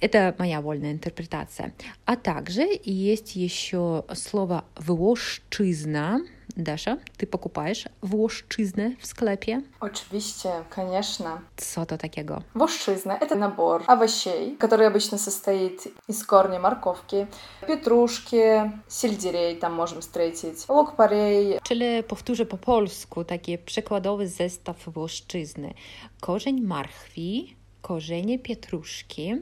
Это 0.00 0.34
моя 0.38 0.60
вольная 0.60 0.92
интерпретация. 0.92 1.74
А 2.04 2.16
также 2.16 2.66
есть 2.84 3.36
еще 3.36 4.04
слово 4.14 4.64
«вłoszczyzna», 4.76 6.20
Даша, 6.56 6.98
ты 7.16 7.26
покупаешь 7.26 7.88
włoszczyznę 8.02 8.96
в 9.00 9.06
скlepie? 9.06 9.62
Oczywiście, 9.80 10.50
конечно. 10.70 11.40
Co 11.56 11.86
to 11.86 11.98
takiego? 11.98 12.42
Włoszczyzna— 12.54 13.18
это 13.20 13.34
набор 13.34 13.82
овощей, 13.86 14.56
который 14.56 14.86
обычно 14.86 15.18
состоит 15.18 15.80
из 16.08 16.24
корня 16.24 16.60
морковки, 16.60 17.26
петрушки, 17.66 18.70
сельдерей 18.88 19.56
там 19.56 19.74
можем 19.74 20.00
встретить, 20.00 20.68
лук-порей. 20.68 21.58
Czyli 21.62 22.02
powtórzę 22.08 22.46
po 22.46 22.58
polsku 22.58 23.24
taki 23.24 23.58
przykładowy 23.58 24.28
zestaw 24.28 24.76
włoszczyzny. 24.86 25.74
Korzeń 26.20 26.60
marchwi, 26.60 27.56
korzenie 27.82 28.38
pietruszki, 28.38 29.34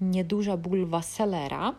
nieduża 0.00 0.56
bulwa 0.56 1.02
selera, 1.02 1.74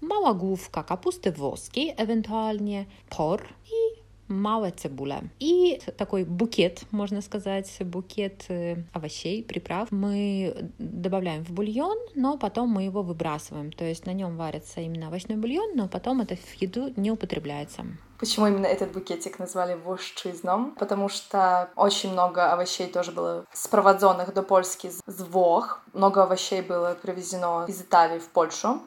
mała 0.00 0.34
główka 0.34 0.82
kapusty 0.82 1.32
włoskiej, 1.32 1.94
ewentualnie 1.96 2.84
por 3.10 3.42
i 3.66 4.06
małe 4.28 4.72
cebule. 4.72 5.22
И 5.40 5.80
такой 5.96 6.24
букет, 6.24 6.84
можно 6.90 7.20
сказать, 7.22 7.76
букет 7.80 8.46
овощей, 8.92 9.44
приправ 9.44 9.92
мы 9.92 10.70
добавляем 10.78 11.44
в 11.44 11.50
бульон, 11.50 11.96
но 12.14 12.36
потом 12.36 12.70
мы 12.70 12.82
его 12.82 13.02
выбрасываем. 13.02 13.72
То 13.72 13.84
есть 13.84 14.06
на 14.06 14.12
нем 14.12 14.36
варится 14.36 14.80
именно 14.80 15.08
овощной 15.08 15.36
бульон, 15.36 15.76
но 15.76 15.88
потом 15.88 16.20
это 16.20 16.36
в 16.36 16.62
еду 16.62 16.92
не 16.96 17.10
употребляется. 17.10 17.86
Почему 18.18 18.46
именно 18.46 18.66
этот 18.66 18.92
букетик 18.92 19.38
назвали 19.38 19.74
вошчизном? 19.74 20.74
Потому 20.78 21.08
что 21.08 21.70
очень 21.76 22.12
много 22.12 22.52
овощей 22.52 22.86
тоже 22.88 23.12
было 23.12 23.44
спроводзенных 23.52 24.32
до 24.32 24.42
Польски 24.42 24.90
с 24.90 25.20
Вох. 25.20 25.80
Много 25.92 26.22
овощей 26.22 26.62
было 26.62 26.96
привезено 27.00 27.64
из 27.68 27.80
Италии 27.80 28.18
в 28.18 28.28
Польшу. 28.28 28.80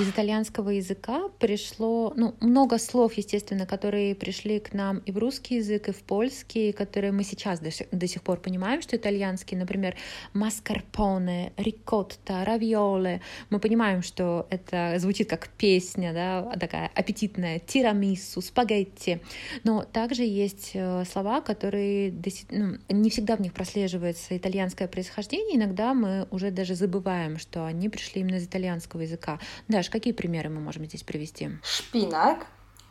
Из 0.00 0.08
итальянского 0.08 0.70
языка 0.70 1.28
пришло, 1.38 2.14
ну, 2.16 2.34
много 2.40 2.78
слов, 2.78 3.12
естественно, 3.18 3.66
которые 3.66 4.14
пришли 4.14 4.58
к 4.58 4.72
нам 4.72 5.00
и 5.00 5.12
в 5.12 5.18
русский 5.18 5.56
язык, 5.56 5.90
и 5.90 5.92
в 5.92 6.02
польский, 6.04 6.72
которые 6.72 7.12
мы 7.12 7.22
сейчас 7.22 7.60
до, 7.60 7.68
до 7.92 8.06
сих 8.06 8.22
пор 8.22 8.40
понимаем, 8.40 8.80
что 8.80 8.96
итальянский, 8.96 9.58
например, 9.58 9.96
маскарпоне, 10.32 11.52
рикотта, 11.58 12.46
равиоле. 12.46 13.20
Мы 13.50 13.60
понимаем, 13.60 14.02
что 14.02 14.46
это 14.48 14.94
звучит 14.96 15.28
как 15.28 15.48
песня, 15.48 16.14
да, 16.14 16.50
такая 16.58 16.90
аппетитная, 16.94 17.58
тирамису, 17.58 18.40
спагетти. 18.40 19.20
Но 19.64 19.82
также 19.82 20.22
есть 20.22 20.70
э, 20.72 21.04
слова, 21.04 21.42
которые 21.42 22.14
ну, 22.50 22.78
не 22.88 23.10
всегда 23.10 23.36
в 23.36 23.40
них 23.40 23.52
прослеживается 23.52 24.34
итальянское 24.34 24.88
происхождение. 24.88 25.58
Иногда 25.58 25.92
мы 25.92 26.26
уже 26.30 26.50
даже 26.50 26.74
забываем, 26.74 27.38
что 27.38 27.66
они 27.66 27.90
пришли 27.90 28.22
именно 28.22 28.36
из 28.36 28.46
итальянского 28.46 29.02
языка. 29.02 29.38
Даш, 29.90 29.92
какие 29.92 30.12
примеры 30.12 30.48
мы 30.50 30.60
можем 30.60 30.84
здесь 30.84 31.02
привести? 31.02 31.50
Шпинак, 31.64 32.46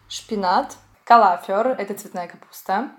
шпинат, 0.09 0.75
калафер— 1.05 1.67
это 1.79 1.93
цветная 1.93 2.27
капуста, 2.27 2.91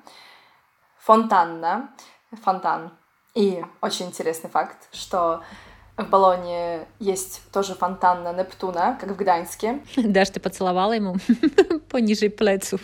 фонтанна, 0.98 1.94
фонтан. 2.42 2.92
И 3.34 3.62
очень 3.82 4.06
интересный 4.06 4.48
факт, 4.48 4.88
что 4.92 5.42
в 6.00 6.10
Болоне 6.10 6.86
есть 6.98 7.42
тоже 7.52 7.74
фонтан 7.74 8.22
на 8.22 8.32
Нептуна, 8.32 8.96
как 9.00 9.10
в 9.10 9.16
Гданьске. 9.16 9.80
Даш, 9.96 10.30
ты 10.30 10.40
поцеловала 10.40 10.92
ему 10.92 11.16
пониже 11.88 12.30
плецов? 12.30 12.80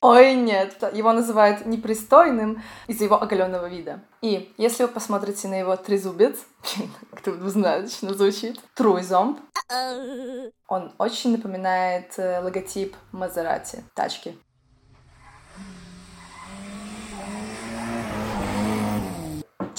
Ой, 0.00 0.34
нет, 0.34 0.76
его 0.92 1.12
называют 1.12 1.66
непристойным 1.66 2.62
из-за 2.86 3.04
его 3.04 3.20
оголенного 3.20 3.66
вида. 3.66 4.00
И 4.20 4.52
если 4.56 4.84
вы 4.84 4.88
посмотрите 4.88 5.48
на 5.48 5.58
его 5.58 5.76
трезубец, 5.76 6.38
как-то 7.10 7.32
двузначно 7.32 8.14
звучит, 8.14 8.60
труйзомб, 8.74 9.38
он 10.68 10.92
очень 10.98 11.32
напоминает 11.32 12.14
э, 12.18 12.40
логотип 12.40 12.94
Мазерати, 13.12 13.84
тачки. 13.94 14.36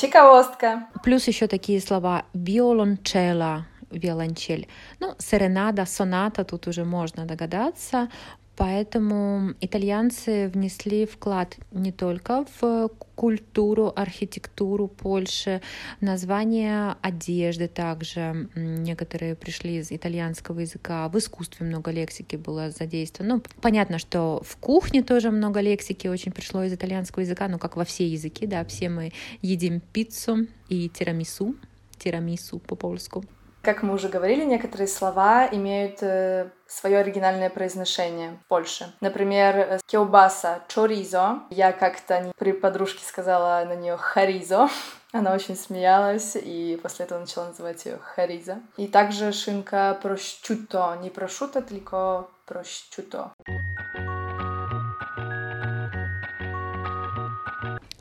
Чиковостка. 0.03 0.87
Плюс 1.03 1.27
еще 1.27 1.47
такие 1.47 1.79
слова 1.79 2.23
violoncello, 2.33 3.61
виолончель. 3.89 4.67
Ну, 4.99 5.15
серенада, 5.17 5.85
соната, 5.85 6.43
тут 6.43 6.67
уже 6.67 6.83
можно 6.83 7.25
догадаться. 7.25 8.09
Поэтому 8.55 9.55
итальянцы 9.61 10.47
внесли 10.47 11.07
вклад 11.07 11.57
не 11.71 11.91
только 11.91 12.45
в 12.59 12.89
культуру, 13.15 13.91
архитектуру 13.95 14.87
Польши, 14.87 15.61
название 16.01 16.95
одежды 17.01 17.67
также. 17.67 18.49
Некоторые 18.55 19.35
пришли 19.35 19.77
из 19.77 19.91
итальянского 19.91 20.59
языка. 20.59 21.09
В 21.09 21.17
искусстве 21.17 21.65
много 21.65 21.89
лексики 21.89 22.35
было 22.35 22.69
задействовано. 22.69 23.35
Ну, 23.35 23.43
понятно, 23.61 23.97
что 23.97 24.41
в 24.45 24.57
кухне 24.57 25.01
тоже 25.01 25.31
много 25.31 25.59
лексики 25.59 26.07
очень 26.07 26.31
пришло 26.31 26.63
из 26.63 26.73
итальянского 26.73 27.21
языка, 27.21 27.47
ну, 27.47 27.57
как 27.57 27.75
во 27.75 27.85
все 27.85 28.07
языки, 28.07 28.45
да, 28.45 28.63
все 28.65 28.89
мы 28.89 29.13
едим 29.41 29.79
пиццу 29.79 30.47
и 30.69 30.89
тирамису, 30.89 31.55
тирамису 31.97 32.59
по-польску. 32.59 33.23
Как 33.63 33.81
мы 33.81 33.93
уже 33.93 34.09
говорили, 34.09 34.43
некоторые 34.43 34.89
слова 34.89 35.47
имеют 35.49 35.99
э, 36.01 36.49
свое 36.67 36.97
оригинальное 36.97 37.49
произношение 37.49 38.37
в 38.43 38.47
Польше. 38.49 38.93
Например, 38.99 39.55
э, 39.55 39.79
кеубаса 39.85 40.63
чоризо. 40.67 41.43
Я 41.49 41.71
как-то 41.71 42.33
при 42.37 42.51
подружке 42.51 43.05
сказала 43.05 43.63
на 43.65 43.75
нее 43.75 43.95
харизо. 43.95 44.67
Она 45.13 45.33
очень 45.33 45.55
смеялась, 45.55 46.35
и 46.35 46.77
после 46.83 47.05
этого 47.05 47.19
начала 47.19 47.45
называть 47.45 47.85
ее 47.85 47.99
Хариза. 47.99 48.59
И 48.77 48.87
также 48.87 49.31
шинка 49.31 49.97
прощуто. 50.01 50.97
Не 51.01 51.11
прошуто, 51.11 51.61
только 51.61 52.25
прощуто. 52.45 53.31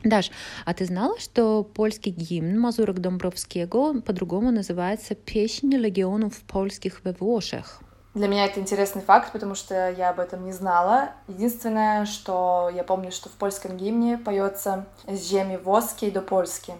Даш, 0.03 0.31
а 0.65 0.73
ты 0.73 0.85
знала, 0.85 1.17
что 1.17 1.63
польский 1.63 2.11
гимн 2.11 2.59
Мазурок 2.59 2.99
Домбровского 2.99 4.01
по-другому 4.01 4.51
называется 4.51 5.15
«Песнь 5.15 5.73
легионов 5.73 6.41
польских 6.41 7.01
во 7.05 7.15
Вошах»? 7.17 7.81
Для 8.13 8.27
меня 8.27 8.45
это 8.45 8.59
интересный 8.59 9.01
факт, 9.01 9.31
потому 9.31 9.55
что 9.55 9.89
я 9.91 10.09
об 10.09 10.19
этом 10.19 10.43
не 10.43 10.51
знала. 10.51 11.11
Единственное, 11.29 12.05
что 12.05 12.69
я 12.75 12.83
помню, 12.83 13.11
что 13.11 13.29
в 13.29 13.31
польском 13.31 13.77
гимне 13.77 14.17
поется 14.17 14.85
«С 15.07 15.19
земи 15.21 15.55
воски 15.55 16.09
до 16.09 16.21
польски». 16.21 16.73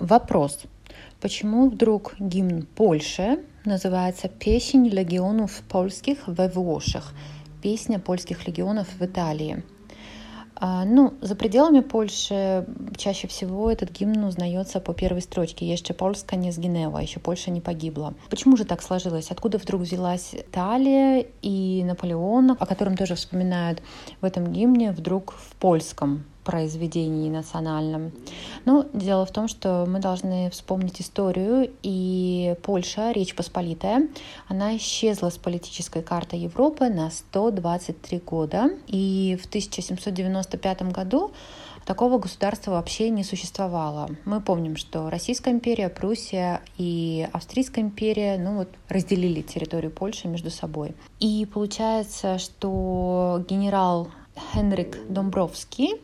Вопрос. 0.00 0.64
Почему 1.20 1.70
вдруг 1.70 2.14
гимн 2.18 2.62
Польши 2.62 3.44
называется 3.64 4.28
«Песнь 4.28 4.88
легионов 4.88 5.62
польских 5.68 6.18
во 6.26 6.48
Вошах»? 6.48 7.14
Песня 7.62 7.98
польских 7.98 8.46
легионов 8.46 8.88
в 8.98 9.04
Италии. 9.04 9.62
А, 10.58 10.84
ну, 10.84 11.12
за 11.20 11.36
пределами 11.36 11.80
Польши 11.80 12.66
чаще 12.96 13.28
всего 13.28 13.70
этот 13.70 13.90
гимн 13.90 14.24
узнается 14.24 14.80
по 14.80 14.94
первой 14.94 15.20
строчке 15.20 15.70
«Еще 15.70 15.92
Польска 15.92 16.36
не 16.36 16.50
сгинела», 16.50 16.98
еще 16.98 17.20
Польша 17.20 17.50
не 17.50 17.60
погибла. 17.60 18.14
Почему 18.30 18.56
же 18.56 18.64
так 18.64 18.82
сложилось? 18.82 19.30
Откуда 19.30 19.58
вдруг 19.58 19.82
взялась 19.82 20.30
Италия 20.32 21.26
и 21.42 21.84
Наполеон, 21.84 22.52
о 22.52 22.66
котором 22.66 22.96
тоже 22.96 23.16
вспоминают 23.16 23.82
в 24.22 24.24
этом 24.24 24.50
гимне, 24.50 24.92
вдруг 24.92 25.34
в 25.34 25.56
польском 25.56 26.24
произведении 26.46 27.28
национальном. 27.28 28.12
Но 28.64 28.86
дело 28.92 29.26
в 29.26 29.32
том, 29.32 29.48
что 29.48 29.84
мы 29.86 29.98
должны 29.98 30.48
вспомнить 30.50 31.00
историю, 31.00 31.70
и 31.82 32.54
Польша, 32.62 33.10
Речь 33.10 33.34
Посполитая, 33.34 34.08
она 34.46 34.76
исчезла 34.76 35.30
с 35.30 35.38
политической 35.38 36.02
карты 36.02 36.36
Европы 36.36 36.88
на 36.88 37.10
123 37.10 38.18
года, 38.20 38.70
и 38.86 39.36
в 39.42 39.46
1795 39.46 40.82
году 40.92 41.32
такого 41.84 42.18
государства 42.18 42.72
вообще 42.72 43.10
не 43.10 43.24
существовало. 43.24 44.08
Мы 44.24 44.40
помним, 44.40 44.76
что 44.76 45.10
Российская 45.10 45.50
империя, 45.50 45.88
Пруссия 45.88 46.60
и 46.78 47.28
Австрийская 47.32 47.84
империя 47.84 48.38
ну 48.38 48.58
вот, 48.58 48.68
разделили 48.88 49.42
территорию 49.42 49.90
Польши 49.90 50.28
между 50.28 50.50
собой. 50.50 50.94
И 51.18 51.44
получается, 51.52 52.38
что 52.38 53.44
генерал 53.48 54.08
Хенрик 54.52 54.98
Домбровский 55.08 55.94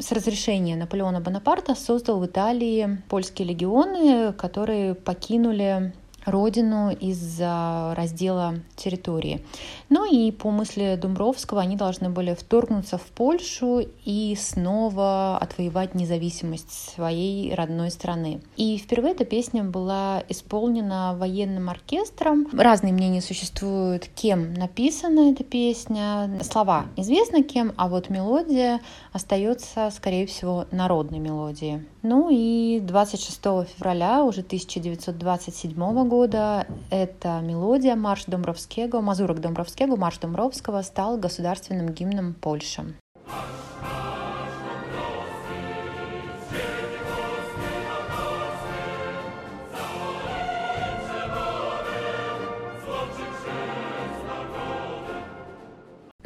с 0.00 0.12
разрешения 0.12 0.76
Наполеона 0.76 1.20
Бонапарта 1.20 1.74
создал 1.74 2.20
в 2.20 2.26
Италии 2.26 2.98
польские 3.08 3.48
легионы, 3.48 4.32
которые 4.32 4.94
покинули 4.94 5.92
родину 6.24 6.90
из-за 6.90 7.94
раздела 7.96 8.56
территории. 8.76 9.44
Ну 9.90 10.10
и 10.10 10.30
по 10.30 10.50
мысли 10.50 10.96
Думбровского 11.00 11.60
они 11.60 11.76
должны 11.76 12.10
были 12.10 12.34
вторгнуться 12.34 12.96
в 12.96 13.02
Польшу 13.02 13.82
и 14.04 14.36
снова 14.40 15.36
отвоевать 15.36 15.96
независимость 15.96 16.94
своей 16.94 17.52
родной 17.52 17.90
страны. 17.90 18.40
И 18.56 18.78
впервые 18.78 19.14
эта 19.14 19.24
песня 19.24 19.64
была 19.64 20.22
исполнена 20.28 21.16
военным 21.18 21.68
оркестром. 21.68 22.46
Разные 22.52 22.92
мнения 22.92 23.20
существуют, 23.20 24.06
кем 24.14 24.54
написана 24.54 25.32
эта 25.32 25.42
песня. 25.42 26.38
Слова 26.42 26.86
известно 26.96 27.42
кем, 27.42 27.72
а 27.76 27.88
вот 27.88 28.10
мелодия 28.10 28.80
остается, 29.12 29.90
скорее 29.90 30.26
всего, 30.26 30.66
народной 30.70 31.18
мелодией. 31.18 31.84
Ну 32.02 32.28
и 32.30 32.78
26 32.80 33.40
февраля 33.76 34.24
уже 34.24 34.40
1927 34.40 36.08
года 36.08 36.66
эта 36.90 37.40
мелодия 37.40 37.96
«Марш 37.96 38.24
Домбровского», 38.26 39.00
«Мазурок 39.00 39.40
Домбровского», 39.40 39.79
«Марш 39.86 40.18
Домбровского» 40.18 40.82
стал 40.82 41.16
государственным 41.16 41.88
гимном 41.88 42.34
Польши. 42.34 42.94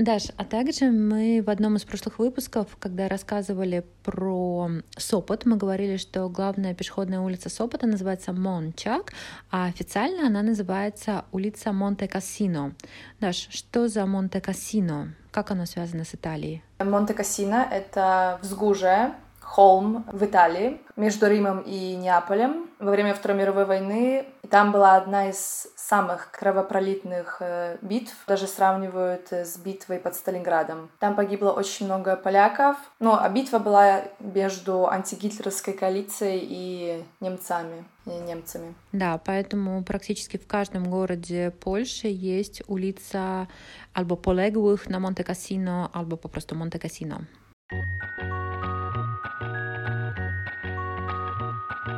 Даш, 0.04 0.24
а 0.36 0.44
также 0.44 0.90
мы 0.90 1.42
в 1.42 1.48
одном 1.48 1.76
из 1.76 1.84
прошлых 1.84 2.18
выпусков, 2.18 2.76
когда 2.78 3.08
рассказывали 3.08 3.86
про 4.02 4.68
Сопот, 4.98 5.46
мы 5.46 5.56
говорили, 5.56 5.96
что 5.96 6.28
главная 6.28 6.74
пешеходная 6.74 7.20
улица 7.20 7.48
Сопота 7.48 7.86
называется 7.86 8.34
Мончак, 8.34 9.14
а 9.50 9.64
официально 9.64 10.26
она 10.26 10.42
называется 10.42 11.24
улица 11.32 11.72
Монте-Кассино. 11.72 12.74
Даш, 13.18 13.48
что 13.50 13.88
за 13.88 14.04
Монте-Кассино? 14.04 15.14
Как 15.30 15.50
оно 15.50 15.64
связано 15.64 16.04
с 16.04 16.14
Италией? 16.14 16.62
Монте-Кассино— 16.80 17.66
это 17.72 18.38
взгужие, 18.42 19.14
холм 19.44 20.04
в 20.12 20.24
Италии 20.24 20.80
между 20.96 21.28
Римом 21.28 21.60
и 21.60 21.94
Неаполем. 21.96 22.68
Во 22.78 22.90
время 22.90 23.14
Второй 23.14 23.38
мировой 23.38 23.66
войны 23.66 24.26
И 24.42 24.46
там 24.46 24.72
была 24.72 24.96
одна 24.96 25.30
из 25.30 25.68
самых 25.76 26.30
кровопролитных 26.30 27.38
э, 27.40 27.78
битв, 27.82 28.14
даже 28.26 28.46
сравнивают 28.46 29.32
э, 29.32 29.44
с 29.44 29.56
битвой 29.56 29.98
под 29.98 30.14
Сталинградом. 30.14 30.90
Там 30.98 31.14
погибло 31.14 31.50
очень 31.50 31.86
много 31.86 32.16
поляков, 32.16 32.76
ну, 33.00 33.14
а 33.14 33.28
битва 33.28 33.58
была 33.58 34.02
между 34.18 34.86
антигитлеровской 34.88 35.74
коалицией 35.74 36.40
и 36.42 37.04
немцами. 37.20 37.84
И 38.06 38.10
немцами. 38.10 38.74
Да, 38.92 39.18
поэтому 39.24 39.82
практически 39.82 40.36
в 40.36 40.46
каждом 40.46 40.90
городе 40.90 41.50
Польши 41.50 42.08
есть 42.08 42.62
улица 42.66 43.48
albo 43.94 44.16
poległych 44.16 44.88
na 44.90 44.98
Monte 44.98 45.24
Cassino, 45.24 45.88
albo 45.92 46.16
prostu 46.16 46.54
Monte 46.54 46.78
Cassino. 46.78 47.24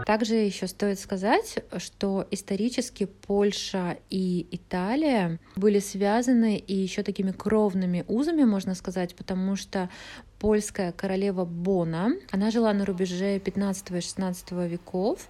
Также 0.06 0.36
еще 0.36 0.68
стоит 0.68 1.00
сказать, 1.00 1.64
что 1.78 2.28
исторически 2.30 3.06
Польша 3.06 3.98
и 4.08 4.46
Италия 4.52 5.40
были 5.56 5.80
связаны 5.80 6.58
и 6.58 6.74
еще 6.76 7.02
такими 7.02 7.32
кровными 7.32 8.04
узами, 8.06 8.44
можно 8.44 8.76
сказать, 8.76 9.16
потому 9.16 9.56
что 9.56 9.90
польская 10.38 10.92
королева 10.92 11.44
Бона. 11.44 12.12
Она 12.30 12.50
жила 12.50 12.72
на 12.72 12.84
рубеже 12.84 13.38
15 13.38 13.90
и 13.90 14.00
16 14.00 14.52
веков. 14.52 15.28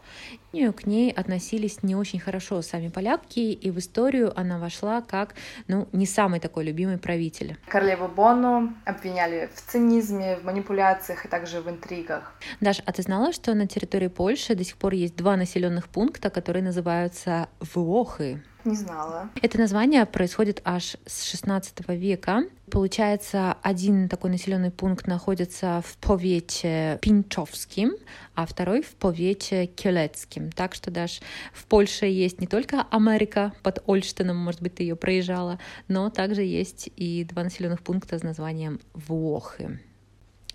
К 0.53 0.87
ней 0.87 1.11
относились 1.13 1.83
не 1.83 1.95
очень 1.95 2.19
хорошо 2.19 2.63
сами 2.63 2.89
поляки, 2.89 3.53
и 3.53 3.71
в 3.71 3.79
историю 3.79 4.33
она 4.39 4.59
вошла 4.59 5.03
как 5.03 5.35
ну, 5.69 5.87
не 5.93 6.07
самый 6.07 6.41
такой 6.41 6.65
любимый 6.65 6.99
правитель. 6.99 7.57
Королеву 7.69 8.09
Бону 8.09 8.73
обвиняли 8.85 9.51
в 9.55 9.61
цинизме, 9.61 10.37
в 10.37 10.45
манипуляциях 10.45 11.25
и 11.25 11.29
также 11.29 11.61
в 11.61 11.69
интригах. 11.69 12.35
Даша, 12.61 12.83
а 12.87 12.93
ты 12.93 13.03
знала, 13.03 13.33
что 13.33 13.55
на 13.55 13.67
территории 13.67 14.09
Польши 14.09 14.55
до 14.55 14.65
сих 14.65 14.77
пор 14.77 14.95
есть 14.95 15.17
два 15.17 15.37
населенных 15.37 15.89
пункта, 15.89 16.31
которые 16.31 16.63
называются 16.63 17.49
Влохы? 17.61 18.43
Не 18.67 18.75
знала. 18.75 19.31
Это 19.43 19.59
название 19.59 20.05
происходит 20.07 20.61
аж 20.65 20.97
с 21.07 21.23
16 21.23 21.89
века. 21.91 22.43
Получается, 22.69 23.57
один 23.63 24.09
такой 24.09 24.31
населенный 24.31 24.73
пункт 24.73 25.07
находится 25.07 25.85
в 25.87 25.97
повете 25.99 26.99
Пинчовским, 27.01 27.93
а 28.35 28.45
второй 28.45 28.83
в 28.83 28.97
повете 28.97 29.67
Келецким. 29.67 30.51
Так 30.51 30.75
что 30.75 30.91
даже 30.91 31.21
в 31.53 31.65
Польше 31.67 32.07
есть 32.07 32.41
не 32.41 32.49
только 32.49 32.85
Америка 32.91 33.53
под 33.63 33.85
Ольштином, 33.87 34.37
может 34.37 34.61
быть, 34.61 34.75
ты 34.75 34.83
ее 34.83 34.97
проезжала, 34.97 35.61
но 35.87 36.11
также 36.11 36.43
есть 36.43 36.91
и 36.97 37.23
два 37.23 37.45
населенных 37.45 37.83
пункта 37.83 38.19
с 38.19 38.25
названием 38.25 38.81
Влохы. 38.95 39.79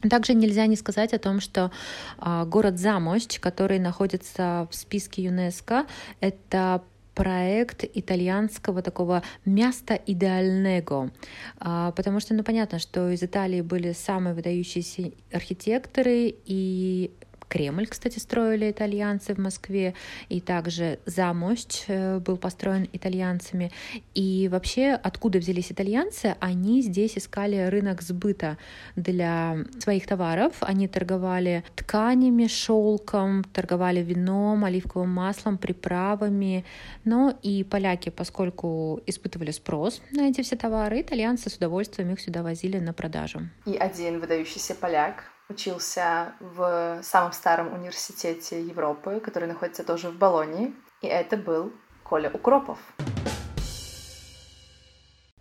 Также 0.09 0.33
нельзя 0.33 0.65
не 0.65 0.75
сказать 0.75 1.13
о 1.13 1.19
том, 1.19 1.39
что 1.39 1.71
э, 2.19 2.45
город 2.45 2.79
Замощ, 2.79 3.39
который 3.39 3.79
находится 3.79 4.67
в 4.71 4.75
списке 4.75 5.23
ЮНЕСКО, 5.23 5.85
это 6.19 6.81
проект 7.13 7.83
итальянского 7.93 8.81
такого 8.81 9.23
места 9.45 9.99
идеального, 10.05 11.11
потому 11.59 12.19
что, 12.19 12.33
ну, 12.33 12.43
понятно, 12.43 12.79
что 12.79 13.09
из 13.09 13.21
Италии 13.23 13.61
были 13.61 13.91
самые 13.91 14.33
выдающиеся 14.33 15.11
архитекторы, 15.31 16.33
и 16.45 17.11
Кремль, 17.51 17.85
кстати, 17.85 18.17
строили 18.17 18.71
итальянцы 18.71 19.33
в 19.33 19.37
Москве, 19.37 19.93
и 20.29 20.39
также 20.39 20.99
Замощ 21.05 21.83
э, 21.87 22.19
был 22.19 22.37
построен 22.37 22.87
итальянцами. 22.93 23.73
И 24.15 24.47
вообще, 24.49 24.91
откуда 24.93 25.39
взялись 25.39 25.69
итальянцы? 25.69 26.37
Они 26.39 26.81
здесь 26.81 27.17
искали 27.17 27.67
рынок 27.67 28.03
сбыта 28.03 28.57
для 28.95 29.57
своих 29.79 30.07
товаров. 30.07 30.53
Они 30.61 30.87
торговали 30.87 31.65
тканями, 31.75 32.47
шелком, 32.47 33.43
торговали 33.43 34.01
вином, 34.01 34.63
оливковым 34.63 35.09
маслом, 35.09 35.57
приправами. 35.57 36.63
Но 37.03 37.37
и 37.43 37.65
поляки, 37.65 38.09
поскольку 38.09 39.01
испытывали 39.05 39.51
спрос 39.51 40.01
на 40.11 40.29
эти 40.29 40.41
все 40.41 40.55
товары, 40.55 41.01
итальянцы 41.01 41.49
с 41.49 41.57
удовольствием 41.57 42.13
их 42.13 42.21
сюда 42.21 42.43
возили 42.43 42.79
на 42.79 42.93
продажу. 42.93 43.41
И 43.65 43.75
один 43.75 44.21
выдающийся 44.21 44.73
поляк 44.73 45.30
учился 45.51 46.33
в 46.39 47.01
самом 47.03 47.33
старом 47.33 47.73
университете 47.73 48.61
Европы, 48.61 49.19
который 49.19 49.47
находится 49.47 49.83
тоже 49.83 50.09
в 50.09 50.17
Болонии, 50.17 50.73
и 51.01 51.07
это 51.07 51.37
был 51.37 51.71
Коля 52.03 52.31
Укропов. 52.33 52.79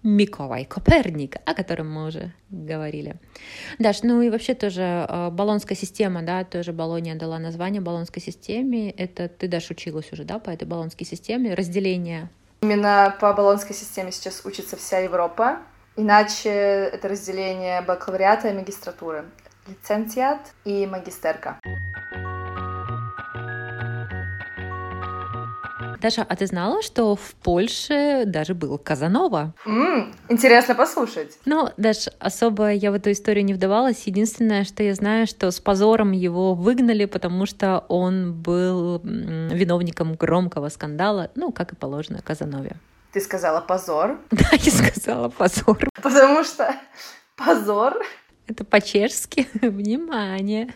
Миколай 0.03 0.65
Коперник, 0.65 1.37
о 1.45 1.55
котором 1.55 1.93
мы 1.93 2.07
уже 2.07 2.33
говорили. 2.49 3.17
Даш, 3.79 4.03
ну 4.03 4.23
и 4.23 4.31
вообще 4.31 4.55
тоже 4.55 5.07
э, 5.07 5.31
Болонская 5.31 5.77
система, 5.77 6.23
да, 6.23 6.43
тоже 6.45 6.73
Болония 6.73 7.17
дала 7.17 7.39
название 7.39 7.83
Болонской 7.83 8.23
системе. 8.23 8.91
Это 8.93 9.29
ты, 9.29 9.47
Даш, 9.47 9.71
училась 9.71 10.11
уже, 10.11 10.25
да, 10.25 10.39
по 10.39 10.49
этой 10.49 10.67
Болонской 10.67 11.07
системе, 11.07 11.53
разделение? 11.53 12.31
Именно 12.63 13.15
по 13.21 13.35
Болонской 13.35 13.77
системе 13.77 14.11
сейчас 14.11 14.47
учится 14.47 14.77
вся 14.77 15.01
Европа. 15.01 15.59
Иначе 15.97 16.49
это 16.49 17.09
разделение 17.09 17.83
бакалавриата 17.83 18.49
и 18.49 18.55
магистратуры 18.55 19.27
лицензиат 19.67 20.41
и 20.65 20.87
магистерка. 20.87 21.59
Даша, 26.01 26.25
а 26.27 26.35
ты 26.35 26.47
знала, 26.47 26.83
что 26.83 27.15
в 27.15 27.35
Польше 27.43 28.23
даже 28.25 28.55
был 28.55 28.79
Казанова? 28.79 29.53
Mm, 29.67 30.15
интересно 30.31 30.75
послушать. 30.75 31.39
Ну, 31.45 31.69
Даша, 31.77 32.11
особо 32.19 32.71
я 32.73 32.91
в 32.91 32.95
эту 32.95 33.13
историю 33.13 33.45
не 33.45 33.53
вдавалась. 33.53 34.07
Единственное, 34.07 34.65
что 34.65 34.83
я 34.83 34.95
знаю, 34.95 35.27
что 35.27 35.51
с 35.51 35.61
позором 35.61 36.13
его 36.13 36.55
выгнали, 36.55 37.05
потому 37.05 37.45
что 37.45 37.85
он 37.89 38.33
был 38.33 39.01
виновником 39.05 40.15
громкого 40.15 40.71
скандала, 40.71 41.31
ну, 41.35 41.53
как 41.53 41.73
и 41.73 41.77
положено 41.77 42.23
Казанове. 42.23 42.77
Ты 43.13 43.21
сказала 43.21 43.61
позор? 43.61 44.19
Да, 44.31 44.49
я 44.53 44.73
сказала 44.73 45.29
позор. 45.29 45.87
Потому 46.03 46.45
что 46.45 46.75
позор 47.37 47.95
это 48.51 48.65
по-чешски 48.65 49.47
«внимание». 49.63 50.73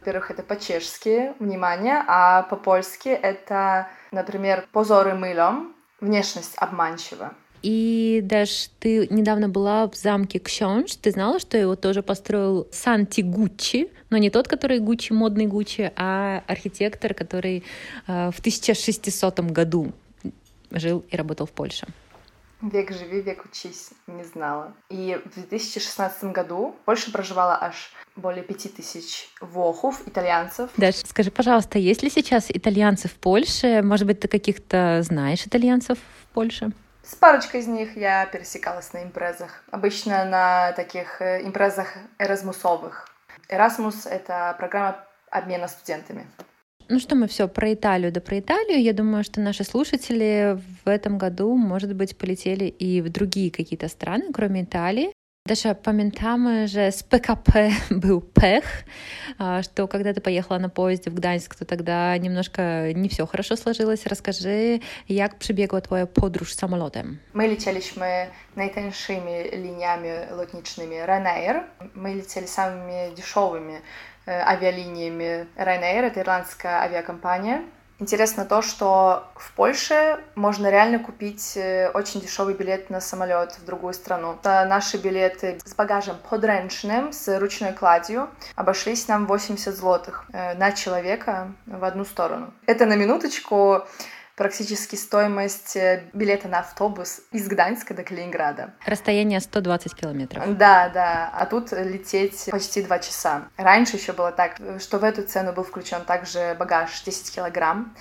Во-первых, 0.00 0.30
это 0.30 0.42
по-чешски 0.42 1.32
«внимание», 1.38 2.02
а 2.06 2.42
по-польски 2.42 3.08
это, 3.08 3.88
например, 4.10 4.66
«позоры 4.72 5.14
мылом», 5.14 5.74
«внешность 6.00 6.54
обманчива». 6.56 7.34
И 7.62 8.20
даже 8.24 8.68
ты 8.80 9.06
недавно 9.08 9.48
была 9.48 9.88
в 9.88 9.94
замке 9.94 10.40
Ксёнж. 10.40 10.96
Ты 10.96 11.12
знала, 11.12 11.38
что 11.38 11.56
его 11.56 11.76
тоже 11.76 12.02
построил 12.02 12.66
Санти 12.72 13.20
Гуччи, 13.20 13.88
но 14.10 14.16
не 14.16 14.30
тот, 14.30 14.48
который 14.48 14.80
Гуччи, 14.80 15.12
модный 15.12 15.46
Гуччи, 15.46 15.92
а 15.94 16.42
архитектор, 16.48 17.14
который 17.14 17.62
э, 18.08 18.30
в 18.32 18.40
1600 18.40 19.40
году 19.52 19.92
жил 20.72 21.04
и 21.08 21.16
работал 21.16 21.46
в 21.46 21.52
Польше. 21.52 21.86
Век 22.62 22.92
живи, 22.92 23.20
век 23.20 23.44
учись, 23.44 23.90
не 24.06 24.22
знала. 24.22 24.72
И 24.88 25.20
в 25.24 25.34
2016 25.34 26.24
году 26.24 26.76
в 26.80 26.84
Польше 26.84 27.10
проживало 27.10 27.58
аж 27.60 27.92
более 28.14 28.44
пяти 28.44 28.68
тысяч 28.68 29.28
вохов, 29.40 30.06
итальянцев. 30.06 30.70
Даш, 30.76 30.96
скажи, 30.96 31.32
пожалуйста, 31.32 31.80
есть 31.80 32.04
ли 32.04 32.10
сейчас 32.10 32.46
итальянцы 32.50 33.08
в 33.08 33.14
Польше? 33.14 33.82
Может 33.82 34.06
быть, 34.06 34.20
ты 34.20 34.28
каких-то 34.28 35.00
знаешь 35.02 35.44
итальянцев 35.44 35.98
в 35.98 36.26
Польше? 36.34 36.70
С 37.02 37.16
парочкой 37.16 37.62
из 37.62 37.66
них 37.66 37.96
я 37.96 38.26
пересекалась 38.26 38.92
на 38.92 39.02
импрезах. 39.02 39.64
Обычно 39.72 40.24
на 40.24 40.72
таких 40.72 41.20
э, 41.20 41.42
импрезах 41.44 41.94
эразмусовых. 42.18 43.08
Erasmus— 43.48 44.08
это 44.10 44.54
программа 44.56 45.04
обмена 45.30 45.66
студентами. 45.66 46.28
Ну 46.92 46.98
что 46.98 47.16
мы 47.16 47.26
все 47.26 47.48
про 47.48 47.72
Италию 47.72 48.12
да 48.12 48.20
про 48.20 48.38
Италию. 48.38 48.82
Я 48.82 48.92
думаю, 48.92 49.24
что 49.24 49.40
наши 49.40 49.64
слушатели 49.64 50.58
в 50.84 50.86
этом 50.86 51.16
году, 51.16 51.56
может 51.56 51.94
быть, 51.94 52.18
полетели 52.18 52.66
и 52.66 53.00
в 53.00 53.08
другие 53.08 53.50
какие-то 53.50 53.88
страны, 53.88 54.26
кроме 54.30 54.64
Италии. 54.64 55.11
Даша, 55.46 55.74
pamiętamy, 55.74 56.68
że 56.68 56.92
z 56.92 57.02
PKP 57.02 57.70
был 57.90 58.20
пех, 58.20 58.64
что 59.62 59.88
когда 59.88 60.12
ты 60.12 60.20
поехала 60.20 60.58
на 60.58 60.68
поезде 60.68 61.10
в 61.10 61.14
Гданьск, 61.14 61.54
то 61.56 61.64
тогда 61.64 62.16
немножко 62.18 62.92
не 62.94 63.08
все 63.08 63.26
хорошо 63.26 63.56
сложилось. 63.56 64.06
Расскажи, 64.06 64.80
jak 65.08 65.38
przebiegła 65.38 65.80
twoja 65.80 66.06
podróż 66.06 66.54
samolotem? 66.54 67.18
Мы 67.34 67.46
летелищmy 67.48 68.26
najtańszymi 68.56 69.50
liniami 69.52 70.08
lotniczymi 70.36 70.96
Ryanair. 71.06 71.64
Мы 71.94 72.14
летели 72.14 72.46
самыми 72.46 73.14
дешевыми 73.16 73.82
Э, 74.24 74.40
авиалиниями 74.42 75.48
Ryanair, 75.56 76.04
это 76.04 76.20
ирландская 76.20 76.82
авиакомпания. 76.82 77.64
Интересно 78.02 78.44
то, 78.44 78.62
что 78.62 79.28
в 79.36 79.52
Польше 79.52 80.18
можно 80.34 80.68
реально 80.68 80.98
купить 80.98 81.56
э, 81.56 81.88
очень 81.94 82.20
дешевый 82.20 82.52
билет 82.52 82.90
на 82.90 83.00
самолет 83.00 83.52
в 83.52 83.64
другую 83.64 83.94
страну. 83.94 84.38
Это 84.40 84.66
наши 84.68 84.96
билеты 84.96 85.60
с 85.64 85.72
багажем 85.76 86.16
подренчным, 86.28 87.12
с 87.12 87.38
ручной 87.38 87.72
кладью, 87.72 88.28
обошлись 88.56 89.06
нам 89.06 89.26
80 89.26 89.72
злотых 89.72 90.24
э, 90.32 90.54
на 90.54 90.72
человека 90.72 91.52
в 91.64 91.84
одну 91.84 92.04
сторону. 92.04 92.52
Это 92.66 92.86
на 92.86 92.96
минуточку 92.96 93.86
практически 94.36 94.96
стоимость 94.96 95.76
э, 95.76 96.04
билета 96.12 96.48
на 96.48 96.60
автобус 96.60 97.20
из 97.32 97.48
Гданьска 97.48 97.94
до 97.94 98.02
Калининграда. 98.02 98.74
Расстояние 98.86 99.40
120 99.40 99.94
километров. 99.94 100.56
Да, 100.56 100.88
да, 100.88 101.30
а 101.32 101.46
тут 101.46 101.72
лететь 101.72 102.48
почти 102.50 102.82
два 102.82 102.98
часа. 102.98 103.48
Раньше 103.56 103.96
еще 103.96 104.12
было 104.12 104.32
так, 104.32 104.56
что 104.80 104.98
в 104.98 105.04
эту 105.04 105.22
цену 105.22 105.52
был 105.52 105.64
включен 105.64 106.04
также 106.04 106.56
багаж 106.58 107.02
10 107.02 107.34
килограмм, 107.34 107.94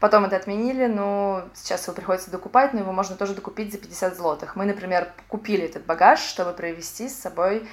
Потом 0.00 0.24
это 0.24 0.36
отменили, 0.36 0.86
но 0.86 1.48
сейчас 1.54 1.82
его 1.84 1.94
приходится 1.94 2.30
докупать, 2.30 2.72
но 2.72 2.80
его 2.80 2.92
можно 2.92 3.16
тоже 3.16 3.34
докупить 3.34 3.72
за 3.72 3.78
50 3.78 4.16
злотых. 4.16 4.54
Мы, 4.54 4.64
например, 4.64 5.08
купили 5.26 5.64
этот 5.64 5.86
багаж, 5.86 6.20
чтобы 6.20 6.52
привезти 6.52 7.08
с 7.08 7.18
собой 7.18 7.68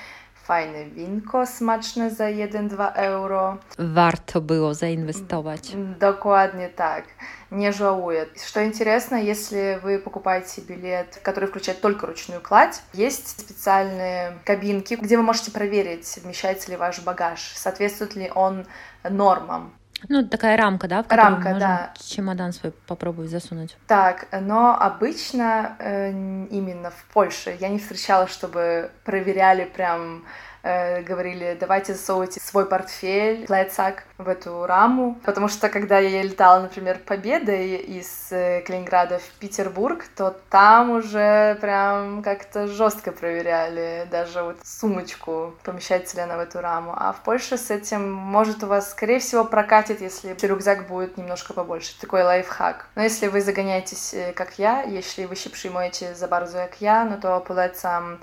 fajne 0.46 0.86
winko 0.86 1.46
smaczne 1.46 2.12
za 2.12 2.26
1-2 2.26 2.92
euro. 2.96 3.58
Warto 3.80 4.42
było 4.42 4.74
zainwestować. 4.74 5.76
Dokładnie 6.00 6.70
tak. 6.70 7.04
Не 7.52 7.74
żałuję. 7.74 8.26
Что 8.48 8.64
интересно, 8.64 9.16
если 9.16 9.80
вы 9.84 10.00
покупаете 10.00 10.62
билет, 10.62 11.20
который 11.24 11.48
включает 11.48 11.82
только 11.82 12.08
ручную 12.08 12.42
кладь, 12.42 12.82
есть 12.94 13.40
специальные 13.40 14.34
кабинки, 14.46 14.96
где 14.96 15.18
вы 15.18 15.24
можете 15.24 15.52
проверить, 15.52 16.20
вмещается 16.24 16.72
ли 16.72 16.78
ваш 16.78 17.00
багаж, 17.00 17.54
соответствует 17.56 18.16
ли 18.16 18.32
он 18.36 18.66
нормам. 19.10 19.72
Ну, 20.08 20.28
такая 20.28 20.58
рамка, 20.58 20.88
да, 20.88 21.04
в 21.04 21.12
рамка, 21.12 21.50
можно 21.50 21.60
да. 21.60 21.94
чемодан 22.00 22.54
свой 22.54 22.72
попробовать 22.86 23.32
засунуть. 23.32 23.78
Так, 23.88 24.28
но 24.32 24.76
обычно 24.78 25.76
э, 25.80 26.12
именно 26.12 26.92
в 26.92 27.06
Польше 27.14 27.56
я 27.60 27.70
не 27.70 27.80
встречала, 27.80 28.28
чтобы 28.28 28.92
проверяли 29.04 29.66
прям 29.66 30.26
Э, 30.68 31.04
говорили, 31.04 31.56
давайте 31.60 31.94
засовывайте 31.94 32.40
свой 32.40 32.66
портфель, 32.66 33.46
плецак 33.46 34.04
в 34.18 34.28
эту 34.28 34.66
раму, 34.66 35.16
потому 35.24 35.48
что 35.48 35.70
когда 35.70 36.00
я 36.00 36.24
летала, 36.24 36.60
например, 36.60 36.98
Победой 37.06 37.76
из 37.76 38.32
э, 38.32 38.62
Калининграда 38.62 39.20
в 39.20 39.40
Петербург, 39.40 40.04
то 40.16 40.36
там 40.50 40.90
уже 40.90 41.56
прям 41.62 42.24
как-то 42.24 42.66
жестко 42.66 43.12
проверяли 43.12 44.08
даже 44.10 44.42
вот 44.42 44.58
сумочку, 44.64 45.54
помещается 45.62 46.16
ли 46.16 46.24
она 46.24 46.36
в 46.36 46.40
эту 46.40 46.62
раму. 46.62 46.96
А 46.98 47.14
в 47.14 47.22
Польше 47.22 47.60
с 47.60 47.70
этим 47.70 48.12
может 48.12 48.64
у 48.64 48.68
вас, 48.68 48.90
скорее 48.90 49.20
всего, 49.20 49.46
прокатит, 49.46 50.02
если 50.02 50.36
рюкзак 50.42 50.88
будет 50.88 51.16
немножко 51.16 51.54
побольше. 51.54 51.94
Такой 52.02 52.24
лайфхак. 52.24 52.88
Но 52.96 53.04
если 53.04 53.28
вы 53.28 53.42
загоняетесь, 53.42 54.16
э, 54.16 54.34
как 54.34 54.58
я, 54.58 54.82
если 54.82 55.26
вы 55.26 55.36
się 55.36 55.52
przyjmujecie 55.52 56.16
za 56.16 56.28
bardzo 56.28 56.58
jak 56.58 56.82
ja, 56.82 57.06
no 57.06 57.18
to 57.18 57.42
polecam 57.42 58.18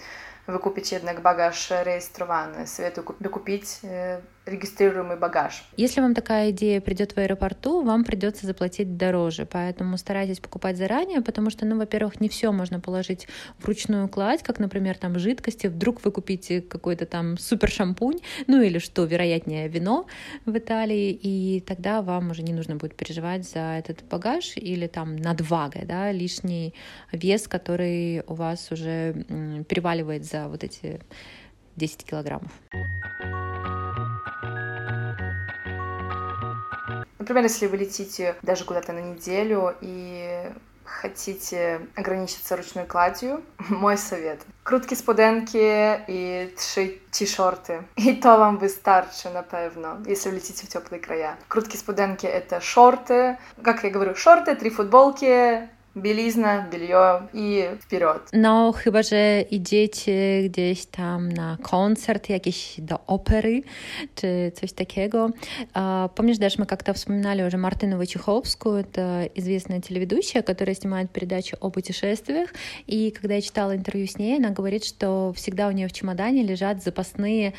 wykupić 0.48 0.92
jednak 0.92 1.20
bagaż 1.20 1.70
rejestrowany. 1.70 2.66
Советую 2.66 3.16
докупить 3.20 3.80
регистрируемый 4.44 5.16
багаж. 5.16 5.62
Если 5.76 6.00
вам 6.00 6.14
такая 6.14 6.50
идея 6.50 6.80
придет 6.80 7.12
в 7.12 7.18
аэропорту, 7.18 7.82
вам 7.82 8.04
придется 8.04 8.46
заплатить 8.46 8.96
дороже, 8.96 9.46
поэтому 9.46 9.96
старайтесь 9.96 10.40
покупать 10.40 10.76
заранее, 10.76 11.20
потому 11.20 11.50
что, 11.50 11.64
ну, 11.64 11.78
во-первых, 11.78 12.20
не 12.20 12.28
все 12.28 12.50
можно 12.50 12.80
положить 12.80 13.28
в 13.58 13.66
ручную 13.66 14.08
кладь, 14.08 14.42
как, 14.42 14.58
например, 14.58 14.98
там 14.98 15.18
жидкости, 15.18 15.68
вдруг 15.68 16.04
вы 16.04 16.10
купите 16.10 16.60
какой-то 16.60 17.06
там 17.06 17.38
супер 17.38 17.70
шампунь, 17.70 18.18
ну 18.48 18.60
или 18.60 18.78
что, 18.78 19.04
вероятнее, 19.04 19.68
вино 19.68 20.06
в 20.44 20.58
Италии, 20.58 21.10
и 21.10 21.60
тогда 21.60 22.02
вам 22.02 22.30
уже 22.30 22.42
не 22.42 22.52
нужно 22.52 22.76
будет 22.76 22.96
переживать 22.96 23.48
за 23.48 23.78
этот 23.78 24.02
багаж 24.10 24.56
или 24.56 24.88
там 24.88 25.16
надвага, 25.16 25.84
да, 25.84 26.10
лишний 26.10 26.74
вес, 27.12 27.46
который 27.46 28.22
у 28.26 28.34
вас 28.34 28.72
уже 28.72 29.14
переваливает 29.68 30.24
за 30.24 30.48
вот 30.48 30.64
эти 30.64 31.00
10 31.76 32.04
килограммов. 32.04 32.50
Например, 37.22 37.44
если 37.44 37.68
вы 37.68 37.76
летите 37.76 38.34
даже 38.42 38.64
куда-то 38.64 38.92
на 38.92 38.98
неделю 38.98 39.76
и 39.80 40.50
хотите 40.84 41.86
ограничиться 41.94 42.56
ручной 42.56 42.84
кладью, 42.84 43.42
мой 43.68 43.96
совет. 43.96 44.40
Spodenki 44.64 46.02
i 46.08 46.52
trzy 46.56 46.98
t-shirty. 47.12 47.84
I 47.96 48.16
to 48.16 48.38
wam 48.38 48.58
wystarczy 48.58 49.30
na 49.30 49.44
pewno, 49.44 49.98
jeśli 50.06 50.32
lecicie 50.32 50.66
w 50.66 50.68
теплые 50.68 51.00
края. 51.00 51.36
Krótkie 51.48 51.78
spodenki 51.78 52.26
это 52.26 52.60
шорты. 52.60 53.38
Как 53.62 53.84
я 53.84 53.90
говорю, 53.90 54.16
шорты, 54.16 54.56
три 54.56 54.70
футболки, 54.70 55.68
білізна, 55.97 56.67
белье 56.71 57.21
і 57.33 57.63
вперед. 57.79 58.21
No, 58.33 58.71
chyba, 58.71 59.03
że 59.03 59.41
idziecie 59.41 60.43
gdzieś 60.49 60.85
tam 60.85 61.31
na 61.31 61.57
koncert 61.61 62.29
jakiś 62.29 62.75
do 62.77 62.99
opery, 63.07 63.63
czy 64.15 64.51
coś 64.55 64.71
takiego. 64.73 65.29
Помнишь, 66.15 66.37
даже 66.37 66.59
мы 66.59 66.65
как-то 66.65 66.93
вспоминали 66.93 67.41
уже 67.43 67.57
Мартину 67.57 67.97
Вачеховскую, 67.97 68.79
это 68.83 69.29
известная 69.35 69.81
телеведущая, 69.81 70.43
которая 70.43 70.75
снимает 70.75 71.09
передачи 71.09 71.57
о 71.59 71.69
путешествиях, 71.69 72.53
и 72.85 73.11
когда 73.11 73.33
я 73.35 73.41
читала 73.41 73.75
интервью 73.75 74.05
с 74.05 74.19
ней, 74.19 74.37
она 74.37 74.49
говорит, 74.49 74.85
что 74.85 75.33
всегда 75.35 75.67
у 75.67 75.71
нее 75.71 75.87
в 75.87 75.93
чемодане 75.93 76.43
лежат 76.43 76.83
запасные 76.83 77.53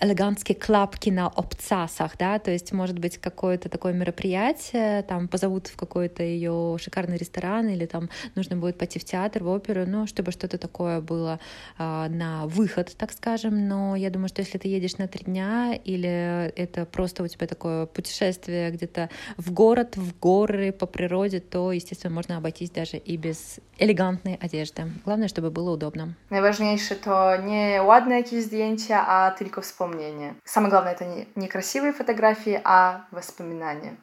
элегантские 0.00 0.56
клапки 0.56 1.10
на 1.10 1.26
обцасах, 1.28 2.18
да, 2.18 2.38
то 2.38 2.50
есть 2.50 2.72
может 2.72 2.98
быть 2.98 3.18
какое-то 3.18 3.68
такое 3.68 3.92
мероприятие, 3.92 5.02
там 5.02 5.28
позовут 5.28 5.68
в 5.68 5.76
какой-то 5.76 6.22
ее 6.24 6.76
шикарный 6.80 7.18
ресторан 7.18 7.68
или 7.68 7.77
там 7.85 8.09
нужно 8.35 8.55
будет 8.55 8.77
пойти 8.77 8.99
в 8.99 9.05
театр, 9.05 9.43
в 9.43 9.47
оперу, 9.47 9.85
ну, 9.87 10.07
чтобы 10.07 10.31
что-то 10.31 10.57
такое 10.57 11.01
было 11.01 11.39
а, 11.77 12.09
на 12.09 12.45
выход, 12.47 12.95
так 12.97 13.11
скажем. 13.11 13.67
Но 13.67 13.95
я 13.95 14.09
думаю, 14.09 14.29
что 14.29 14.41
если 14.41 14.57
ты 14.57 14.67
едешь 14.67 14.97
на 14.97 15.07
три 15.07 15.25
дня 15.25 15.79
или 15.83 16.51
это 16.55 16.85
просто 16.85 17.23
у 17.23 17.27
тебя 17.27 17.47
такое 17.47 17.85
путешествие 17.85 18.71
где-то 18.71 19.09
в 19.37 19.51
город, 19.51 19.97
в 19.97 20.19
горы, 20.19 20.71
по 20.71 20.85
природе, 20.85 21.39
то, 21.39 21.71
естественно, 21.71 22.13
можно 22.13 22.37
обойтись 22.37 22.71
даже 22.71 22.97
и 22.97 23.17
без 23.17 23.59
элегантной 23.77 24.35
одежды. 24.35 24.91
Главное, 25.05 25.27
чтобы 25.27 25.51
было 25.51 25.71
удобно. 25.71 26.13
Najważniejsze 26.29 26.95
to 26.95 27.37
nie 27.41 27.81
ładne 27.83 28.15
jakieś 28.15 28.43
zdjęcia, 28.43 29.07
a 29.07 29.31
tylko 29.31 29.61
wspomnienie. 29.61 30.33
Самое 30.45 30.69
главное 30.69 30.93
это 30.93 31.05
не, 31.05 31.25
не 31.35 31.47
красивые 31.47 31.93
фотографии, 31.93 32.61
а 32.63 33.05
воспоминания. 33.11 33.95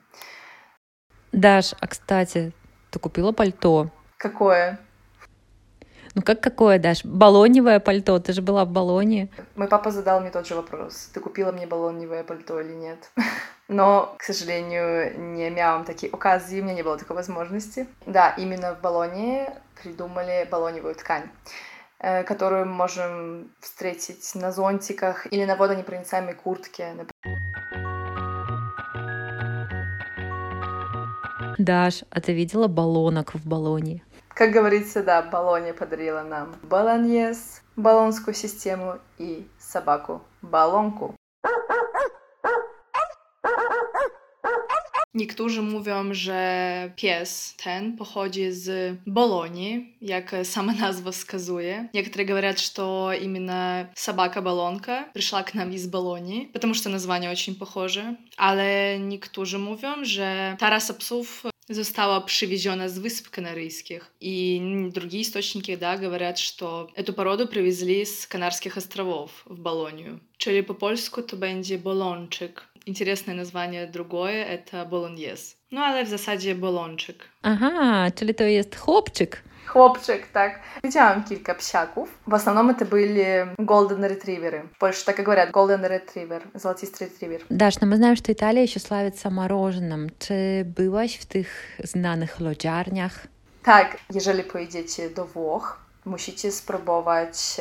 Даш, 1.32 1.74
а 1.80 1.86
кстати, 1.86 2.52
ты 2.96 3.00
купила 3.00 3.32
пальто. 3.32 3.90
Какое? 4.16 4.78
Ну 6.14 6.22
как 6.22 6.40
какое, 6.40 6.78
Даш? 6.78 7.04
Балоневое 7.04 7.78
пальто? 7.78 8.18
Ты 8.18 8.32
же 8.32 8.40
была 8.40 8.64
в 8.64 8.70
Болоне. 8.70 9.28
Мой 9.54 9.68
папа 9.68 9.90
задал 9.90 10.20
мне 10.20 10.30
тот 10.30 10.46
же 10.46 10.54
вопрос. 10.54 11.10
Ты 11.12 11.20
купила 11.20 11.52
мне 11.52 11.66
балоневое 11.66 12.24
пальто 12.24 12.58
или 12.58 12.72
нет? 12.72 13.10
Но, 13.68 14.14
к 14.16 14.22
сожалению, 14.22 15.20
не 15.34 15.50
miałam 15.50 15.84
takiej 15.84 16.08
okazji, 16.10 16.60
у 16.60 16.64
меня 16.64 16.74
не 16.74 16.82
было 16.82 16.96
такой 16.96 17.16
возможности. 17.16 17.86
Да, 18.06 18.30
именно 18.38 18.74
в 18.74 18.80
Болоне 18.80 19.52
придумали 19.82 20.48
балоневую 20.50 20.94
ткань 20.94 21.28
которую 21.98 22.66
мы 22.66 22.74
можем 22.74 23.50
встретить 23.60 24.34
на 24.34 24.52
зонтиках 24.52 25.26
или 25.32 25.44
на 25.44 25.56
водонепроницаемой 25.56 26.34
куртке. 26.34 26.94
Даш, 31.58 32.04
а 32.10 32.20
ты 32.20 32.32
видела 32.32 32.68
баллонок 32.68 33.34
в 33.34 33.46
баллоне? 33.46 34.02
Как 34.28 34.50
говорится, 34.50 35.02
да, 35.02 35.22
Болония 35.22 35.72
подарила 35.72 36.20
нам 36.22 36.54
баланьес, 36.62 37.62
баллонскую 37.74 38.34
систему 38.34 38.98
и 39.16 39.48
собаку 39.58 40.22
балонку. 40.42 41.16
Niektórzy 45.15 45.61
mówią, 45.61 46.13
że 46.13 46.91
pies 46.95 47.55
ten 47.63 47.97
pochodzi 47.97 48.51
z 48.51 48.97
Bolonii, 49.07 49.95
jak 50.01 50.35
sama 50.43 50.73
nazwa 50.73 51.11
wskazuje. 51.11 51.89
Niektórzy 51.93 52.25
говорят, 52.25 52.59
что 52.59 53.11
именно 53.21 53.89
собака-баллонка 53.95 55.05
пришла 55.13 55.43
к 55.43 55.53
нам 55.53 55.71
из 55.71 55.87
Болонии, 55.87 56.49
потому 56.53 56.73
что 56.73 56.89
название 56.89 57.31
очень 57.31 57.55
похоже. 57.55 58.15
Ale 58.37 58.99
niektórzy 58.99 59.57
mówią, 59.57 60.05
że 60.05 60.55
ta 60.59 60.69
rasa 60.69 60.93
psów 60.93 61.43
została 61.69 62.21
przywieziona 62.21 62.89
z 62.89 62.99
Wysp 62.99 63.29
Kanaryjskich. 63.29 64.11
И 64.21 64.61
другие 64.93 65.21
источники, 65.21 65.75
да, 65.75 65.97
говорят, 65.97 66.39
что 66.39 66.89
эту 66.95 67.13
породу 67.13 67.47
привезли 67.47 68.05
с 68.05 68.25
Канарских 68.25 68.77
островов 68.77 69.43
в 69.45 69.59
Болонию. 69.59 70.19
Czyli 70.37 70.63
по 70.63 70.73
польsku 70.73 71.23
to 71.23 71.37
będzie 71.37 71.77
bolonczyk. 71.77 72.71
Интересное 72.88 73.34
название 73.34 73.86
другое— 73.86 74.44
это 74.56 74.84
болоньез. 74.84 75.56
Ну, 75.70 75.80
ale 75.80 76.04
w 76.04 76.08
zasadzie 76.08 76.54
bolonczyk. 76.54 77.24
Aha, 77.42 78.10
czyli 78.14 78.34
to 78.34 78.44
jest 78.44 78.76
chłopczyk. 78.76 79.42
Chłopczyk, 79.66 80.26
tak. 80.26 80.60
Widziałam 80.84 81.24
kilka 81.24 81.54
psiaków. 81.54 82.18
W 82.26 82.34
основном 82.34 82.70
это 82.70 82.84
были 82.84 83.54
golden 83.58 84.04
retrieverы. 84.04 84.62
В 84.74 84.78
Польше 84.78 85.04
так 85.04 85.18
и 85.18 85.22
говорят, 85.22 85.50
golden 85.50 85.84
retriever, 85.84 86.42
золотистый 86.54 87.08
ретривер. 87.08 87.40
Даш, 87.50 87.80
но 87.80 87.86
мы 87.86 87.96
знаем, 87.96 88.16
что 88.16 88.32
Италия 88.32 88.62
еще 88.62 88.78
славится 88.78 89.30
мороженым. 89.30 90.10
Czy 90.18 90.64
byłaś 90.64 91.16
w 91.16 91.26
tych 91.26 91.78
znanych 91.84 92.40
lodziarniach? 92.40 93.26
Tak, 93.62 93.96
jeżeli 94.14 94.42
pojedziecie 94.44 95.10
do 95.10 95.24
Włoch, 95.24 95.80
musicie 96.04 96.52
spróbować 96.52 97.56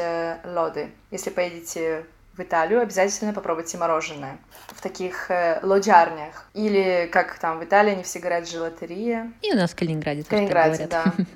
lody. 0.56 0.88
Jeśli 1.12 1.32
pojedziecie 1.32 2.04
в 2.36 2.42
Италию, 2.42 2.82
обязательно 2.82 3.34
попробуйте 3.34 3.78
мороженое 3.78 4.38
в 4.68 4.82
таких 4.82 5.32
э, 5.32 5.60
лоджарнях. 5.64 6.48
Или, 6.54 7.10
как 7.12 7.38
там 7.40 7.60
в 7.60 7.64
Италии, 7.64 7.94
они 7.94 8.04
все 8.04 8.20
говорят, 8.20 8.48
желатерия. 8.48 9.32
И 9.42 9.54
у 9.54 9.56
нас 9.56 9.72
в 9.72 9.76
Калининграде 9.76 10.24
В 10.24 10.28
Калининграде, 10.28 10.88
да. 10.88 11.14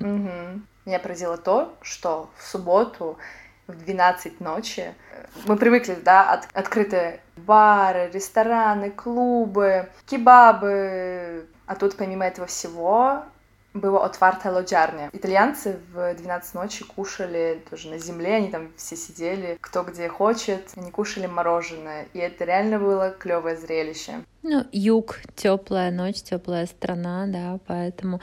Меня 0.86 0.98
поразило 0.98 1.36
то, 1.36 1.74
что 1.82 2.30
в 2.36 2.46
субботу 2.46 3.18
в 3.66 3.84
12 3.84 4.40
ночи 4.40 4.94
э, 5.12 5.26
мы 5.46 5.56
привыкли, 5.56 5.94
да, 5.94 6.32
от, 6.32 6.48
открытые 6.52 7.20
бары, 7.36 8.10
рестораны, 8.12 8.90
клубы, 8.90 9.88
кебабы, 10.06 11.46
А 11.66 11.76
тут, 11.76 11.96
помимо 11.96 12.26
этого 12.26 12.46
всего, 12.46 13.24
была 13.74 14.04
отварта 14.04 14.50
лоджарня. 14.50 15.10
Итальянцы 15.12 15.78
в 15.92 16.14
12 16.14 16.54
ночи 16.54 16.84
кушали 16.84 17.62
тоже 17.70 17.88
на 17.90 17.98
земле, 17.98 18.36
они 18.36 18.50
там 18.50 18.72
все 18.76 18.96
сидели, 18.96 19.58
кто 19.60 19.82
где 19.82 20.08
хочет, 20.08 20.70
они 20.76 20.90
кушали 20.90 21.26
мороженое, 21.26 22.06
и 22.12 22.18
это 22.18 22.44
реально 22.44 22.78
было 22.78 23.10
клевое 23.10 23.56
зрелище. 23.56 24.24
Ну, 24.42 24.64
юг, 24.72 25.20
теплая 25.36 25.90
ночь, 25.90 26.22
теплая 26.22 26.66
страна, 26.66 27.26
да, 27.26 27.58
поэтому 27.66 28.20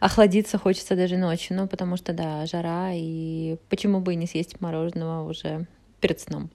охладиться 0.00 0.58
хочется 0.58 0.94
даже 0.96 1.16
ночью, 1.16 1.56
ну, 1.56 1.66
потому 1.66 1.96
что, 1.96 2.12
да, 2.12 2.46
жара, 2.46 2.90
и 2.92 3.56
почему 3.68 4.00
бы 4.00 4.12
и 4.12 4.16
не 4.16 4.26
съесть 4.26 4.60
мороженого 4.60 5.28
уже 5.28 5.66
перед 6.00 6.20
сном. 6.20 6.50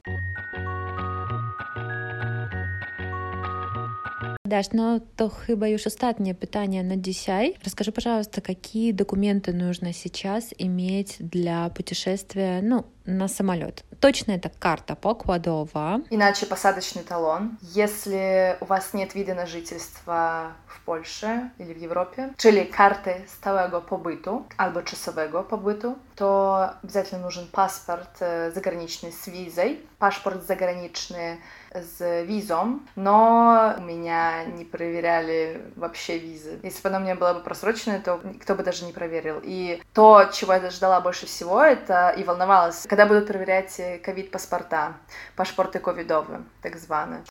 Даш, 4.52 4.72
no 4.74 5.00
to 5.16 5.30
chyba 5.30 5.68
już 5.68 5.88
ostatnie 5.88 6.36
pytanie 6.36 6.84
na 6.84 6.98
dzisiaj. 6.98 7.56
Расскажи, 7.66 7.92
пожалуйста, 7.92 8.42
какие 8.42 8.92
документы 8.92 9.54
нужно 9.54 9.94
сейчас 9.94 10.54
иметь 10.60 11.16
для 11.20 11.70
путешествия, 11.70 12.62
ну, 12.62 12.84
на 13.06 13.28
самолет. 13.28 13.84
Точно 14.00 14.34
это 14.34 14.52
карта 14.60 14.96
покладова. 14.96 16.02
Иначе 16.10 16.46
посадочный 16.46 17.04
талон. 17.04 17.58
Если 17.62 18.58
у 18.60 18.66
вас 18.66 18.94
нет 18.94 19.16
вида 19.16 19.36
на 19.36 19.46
жительство 19.46 20.52
w 20.68 20.86
Polsce 20.86 21.50
или 21.60 21.74
w 21.74 21.82
Европе, 21.82 22.30
czyli 22.38 22.66
karty 22.66 23.14
stałego 23.28 23.82
pobytu 23.82 24.44
albo 24.58 24.82
czasowego 24.82 25.44
pobytu, 25.44 25.96
to 26.16 26.70
обязательно 26.84 27.22
нужен 27.22 27.48
паспорт 27.52 28.20
заграничный 28.54 29.12
с 29.12 29.28
визой, 29.28 29.80
паспорт 30.00 30.46
заграничный 30.46 31.38
с 31.74 32.24
визом, 32.24 32.88
но 32.96 33.76
у 33.78 33.82
меня 33.82 34.44
не 34.44 34.66
проверяли 34.66 35.62
вообще 35.76 36.18
визы. 36.18 36.60
Если 36.64 36.82
бы 36.82 36.90
она 36.90 36.98
у 36.98 37.02
меня 37.02 37.16
была 37.16 37.34
бы 37.34 37.40
просроченная, 37.42 38.02
то 38.02 38.20
никто 38.24 38.56
бы 38.56 38.64
даже 38.64 38.86
не 38.86 38.94
проверил. 38.94 39.40
И 39.44 39.82
то, 39.94 40.26
чего 40.32 40.54
я 40.54 40.70
ждала 40.70 41.02
больше 41.02 41.26
всего, 41.26 41.62
это 41.62 42.10
и 42.10 42.24
волновалась, 42.24 42.86
когда 42.88 43.06
будут 43.06 43.28
проверять 43.28 43.82
ковид-паспорта, 44.04 44.98
пашпорty 45.36 45.80
covidowe, 45.80 46.44
tak 46.62 46.78
zwane. 46.78 47.24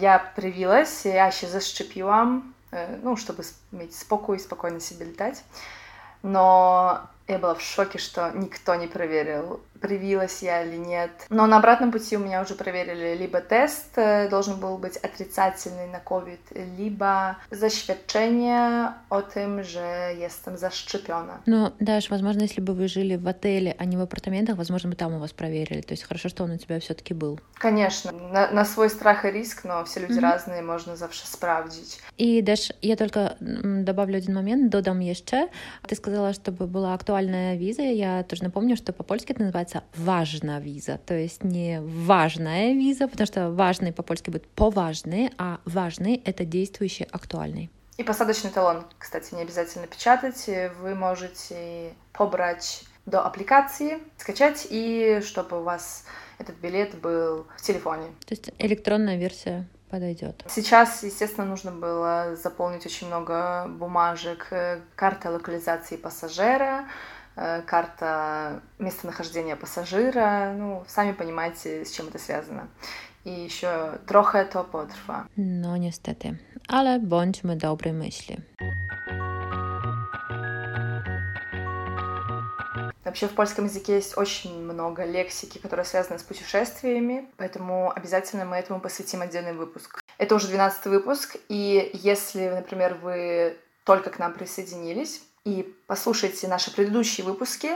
Ja 0.00 0.18
привилась, 0.18 1.04
я 1.04 1.30
się 1.30 1.46
zaszczepiłam, 1.46 2.54
ну, 3.02 3.16
чтобы 3.16 3.42
иметь 3.72 3.96
спокой, 3.96 4.38
спокойно 4.38 4.80
себе 4.80 5.06
летать. 5.06 5.42
Но 6.22 7.00
я 7.26 7.38
была 7.38 7.54
в 7.54 7.62
шоке, 7.62 7.98
что 7.98 8.30
никто 8.30 8.74
не 8.74 8.86
проверил, 8.86 9.60
привилась 9.80 10.42
я 10.42 10.62
или 10.62 10.76
нет. 10.76 11.10
Но 11.30 11.46
на 11.46 11.58
обратном 11.58 11.92
пути 11.92 12.16
у 12.16 12.20
меня 12.20 12.42
уже 12.42 12.54
проверили 12.54 13.16
либо 13.16 13.40
тест 13.40 13.96
должен 14.30 14.60
был 14.60 14.78
быть 14.78 14.96
отрицательный 14.96 15.86
на 15.86 16.00
COVID, 16.00 16.40
либо 16.78 17.36
zaświadczenie 17.50 18.92
о 19.10 19.22
том, 19.22 19.62
że 19.64 20.14
jestem 20.18 20.56
zaszczepiona. 20.56 21.38
Ну, 21.46 21.70
Даш, 21.80 22.10
возможно, 22.10 22.42
если 22.42 22.60
бы 22.60 22.74
вы 22.74 22.88
жили 22.88 23.16
в 23.16 23.28
отеле, 23.28 23.74
а 23.78 23.84
не 23.84 23.96
в 23.96 24.00
апартаментах, 24.00 24.56
возможно, 24.56 24.90
бы 24.90 24.96
там 24.96 25.14
у 25.14 25.18
вас 25.18 25.32
проверили. 25.32 25.80
То 25.80 25.92
есть 25.92 26.04
хорошо, 26.04 26.28
что 26.28 26.44
он 26.44 26.50
у 26.52 26.56
тебя 26.58 26.80
все-таки 26.80 27.14
был. 27.14 27.40
Конечно, 27.54 28.12
на, 28.12 28.50
на 28.50 28.64
свой 28.64 28.90
страх 28.90 29.24
и 29.24 29.30
риск, 29.30 29.64
но 29.64 29.84
все 29.84 30.00
люди 30.00 30.18
mm-hmm. 30.18 30.32
разные, 30.32 30.62
можно 30.62 30.96
zawsze 30.96 31.26
sprawdzić. 31.26 32.00
И, 32.16 32.42
Даш, 32.42 32.72
я 32.82 32.96
только 32.96 33.36
добавлю 33.40 34.18
один 34.18 34.34
момент, 34.34 34.70
додам 34.70 35.00
еще. 35.00 35.48
Ты 35.86 35.94
сказала, 35.94 36.32
чтобы 36.32 36.66
была 36.66 36.94
актуальна 36.94 37.28
актуальная 37.28 37.56
виза. 37.56 37.82
Я 37.82 38.22
тоже 38.22 38.44
напомню, 38.44 38.76
что 38.76 38.92
по-польски 38.92 39.32
это 39.32 39.42
называется 39.42 39.67
важная 39.94 40.60
виза, 40.60 40.98
то 40.98 41.14
есть 41.14 41.44
не 41.44 41.80
важная 41.80 42.72
виза, 42.72 43.08
потому 43.08 43.26
что 43.26 43.50
важный 43.50 43.92
по-польски 43.92 44.30
будет 44.30 44.48
поважный, 44.48 45.30
а 45.38 45.60
важный— 45.64 46.22
это 46.24 46.44
действующий, 46.44 47.06
актуальный. 47.10 47.70
И 47.96 48.04
посадочный 48.04 48.50
талон, 48.50 48.84
кстати, 48.96 49.34
не 49.34 49.42
обязательно 49.42 49.88
печатать. 49.88 50.48
Вы 50.80 50.94
можете 50.94 51.94
побрать 52.12 52.84
до 53.06 53.22
аппликации, 53.22 53.98
скачать, 54.18 54.68
и 54.70 55.20
чтобы 55.24 55.60
у 55.60 55.62
вас 55.64 56.04
этот 56.38 56.56
билет 56.56 56.94
был 57.00 57.46
в 57.56 57.62
телефоне. 57.62 58.06
То 58.26 58.34
есть 58.34 58.50
электронная 58.58 59.16
версия 59.16 59.66
подойдет. 59.90 60.44
Сейчас, 60.48 61.02
естественно, 61.02 61.46
нужно 61.46 61.72
было 61.72 62.36
заполнить 62.36 62.86
очень 62.86 63.06
много 63.06 63.66
бумажек, 63.68 64.46
э, 64.50 64.80
карта 64.94 65.30
локализации 65.30 65.96
пассажира, 65.96 66.84
карта 67.66 68.60
местонахождения 68.78 69.56
пассажира. 69.56 70.54
Ну, 70.56 70.84
сами 70.88 71.12
понимаете, 71.12 71.84
с 71.84 71.92
чем 71.92 72.08
это 72.08 72.18
связано. 72.18 72.68
I 73.24 73.44
еще 73.44 73.98
trochę 74.06 74.46
to 74.46 74.64
potrwa. 74.64 75.26
No 75.36 75.76
niestety, 75.76 76.36
ale 76.68 76.98
bądźmy 76.98 77.56
dobrej 77.56 77.92
myśli. 77.92 78.36
Вообще 83.04 83.28
в 83.28 83.34
польском 83.34 83.64
языке 83.64 83.94
есть 83.96 84.18
очень 84.18 84.62
много 84.64 85.04
лексики, 85.04 85.58
которые 85.58 85.84
связаны 85.84 86.18
с 86.18 86.22
путешествиями, 86.22 87.26
поэтому 87.38 87.90
обязательно 87.96 88.44
мы 88.44 88.56
этому 88.56 88.80
посвятим 88.80 89.22
отдельный 89.22 89.54
выпуск. 89.54 90.00
Это 90.18 90.34
уже 90.34 90.48
12 90.48 90.86
выпуск, 90.86 91.36
и 91.48 91.90
если, 91.94 92.48
например, 92.48 92.94
вы 93.02 93.56
только 93.84 94.10
к 94.10 94.18
нам 94.18 94.34
присоединились 94.34 95.22
и 95.48 95.62
послушаете 95.86 96.48
наши 96.48 96.70
предыдущие 96.74 97.24
выпуски, 97.24 97.70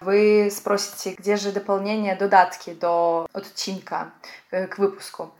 вы 0.00 0.50
спросите, 0.50 1.14
где 1.18 1.36
же 1.36 1.52
дополнение 1.52 2.16
додатки 2.16 2.74
до 2.74 3.26
отчинка 3.32 4.12
э, 4.50 4.66
к 4.66 4.78
выпуску. 4.78 5.32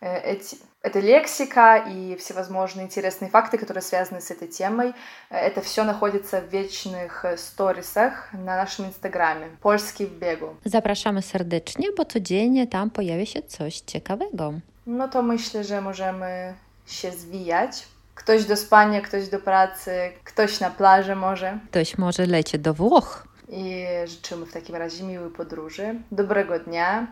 Э, 0.00 0.18
эти, 0.20 0.56
это 0.82 1.00
лексика 1.00 1.76
и 1.76 2.16
всевозможные 2.16 2.86
интересные 2.86 3.28
факты, 3.30 3.58
которые 3.58 3.82
связаны 3.82 4.20
с 4.20 4.30
этой 4.30 4.48
темой. 4.48 4.94
Это 5.30 5.60
все 5.60 5.84
находится 5.84 6.40
в 6.40 6.48
вечных 6.52 7.24
сторисах 7.36 8.32
на 8.32 8.56
нашym 8.56 8.86
Instagramie. 8.86 9.48
Polski 9.60 10.06
w 10.06 10.18
biegu. 10.18 10.56
Zapraszamy 10.64 11.22
serdecznie, 11.22 11.88
bo 11.96 12.04
codziennie 12.04 12.66
tam 12.66 12.90
pojawia 12.90 13.26
się 13.26 13.42
coś 13.42 13.80
ciekawego. 13.80 14.52
No 14.86 15.08
to 15.08 15.22
myślę, 15.22 15.64
że 15.64 15.80
możemy 15.80 16.54
się 16.86 17.10
zwijać. 17.10 17.95
Ktoś 18.16 18.44
do 18.44 18.56
spania, 18.56 19.00
ktoś 19.00 19.28
do 19.28 19.38
pracy, 19.38 20.12
ktoś 20.24 20.60
na 20.60 20.70
plaży 20.70 21.16
może. 21.16 21.58
Ktoś 21.70 21.98
może 21.98 22.26
leci 22.26 22.58
do 22.58 22.74
Włoch. 22.74 23.28
I 23.48 23.86
życzymy 24.06 24.46
w 24.46 24.52
takim 24.52 24.76
razie 24.76 25.04
miłej 25.04 25.30
podróży, 25.30 25.94
dobrego 26.12 26.58
dnia, 26.58 27.06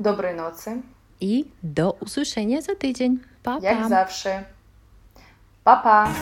dobrej 0.00 0.36
nocy. 0.36 0.82
i 1.20 1.44
do 1.62 1.92
usłyszenia 2.00 2.60
za 2.60 2.74
tydzień. 2.74 3.18
Pa, 3.42 3.60
pa. 3.60 3.66
Jak 3.66 3.88
zawsze. 3.88 4.44
Pa, 5.64 5.76
pa. 5.76 6.12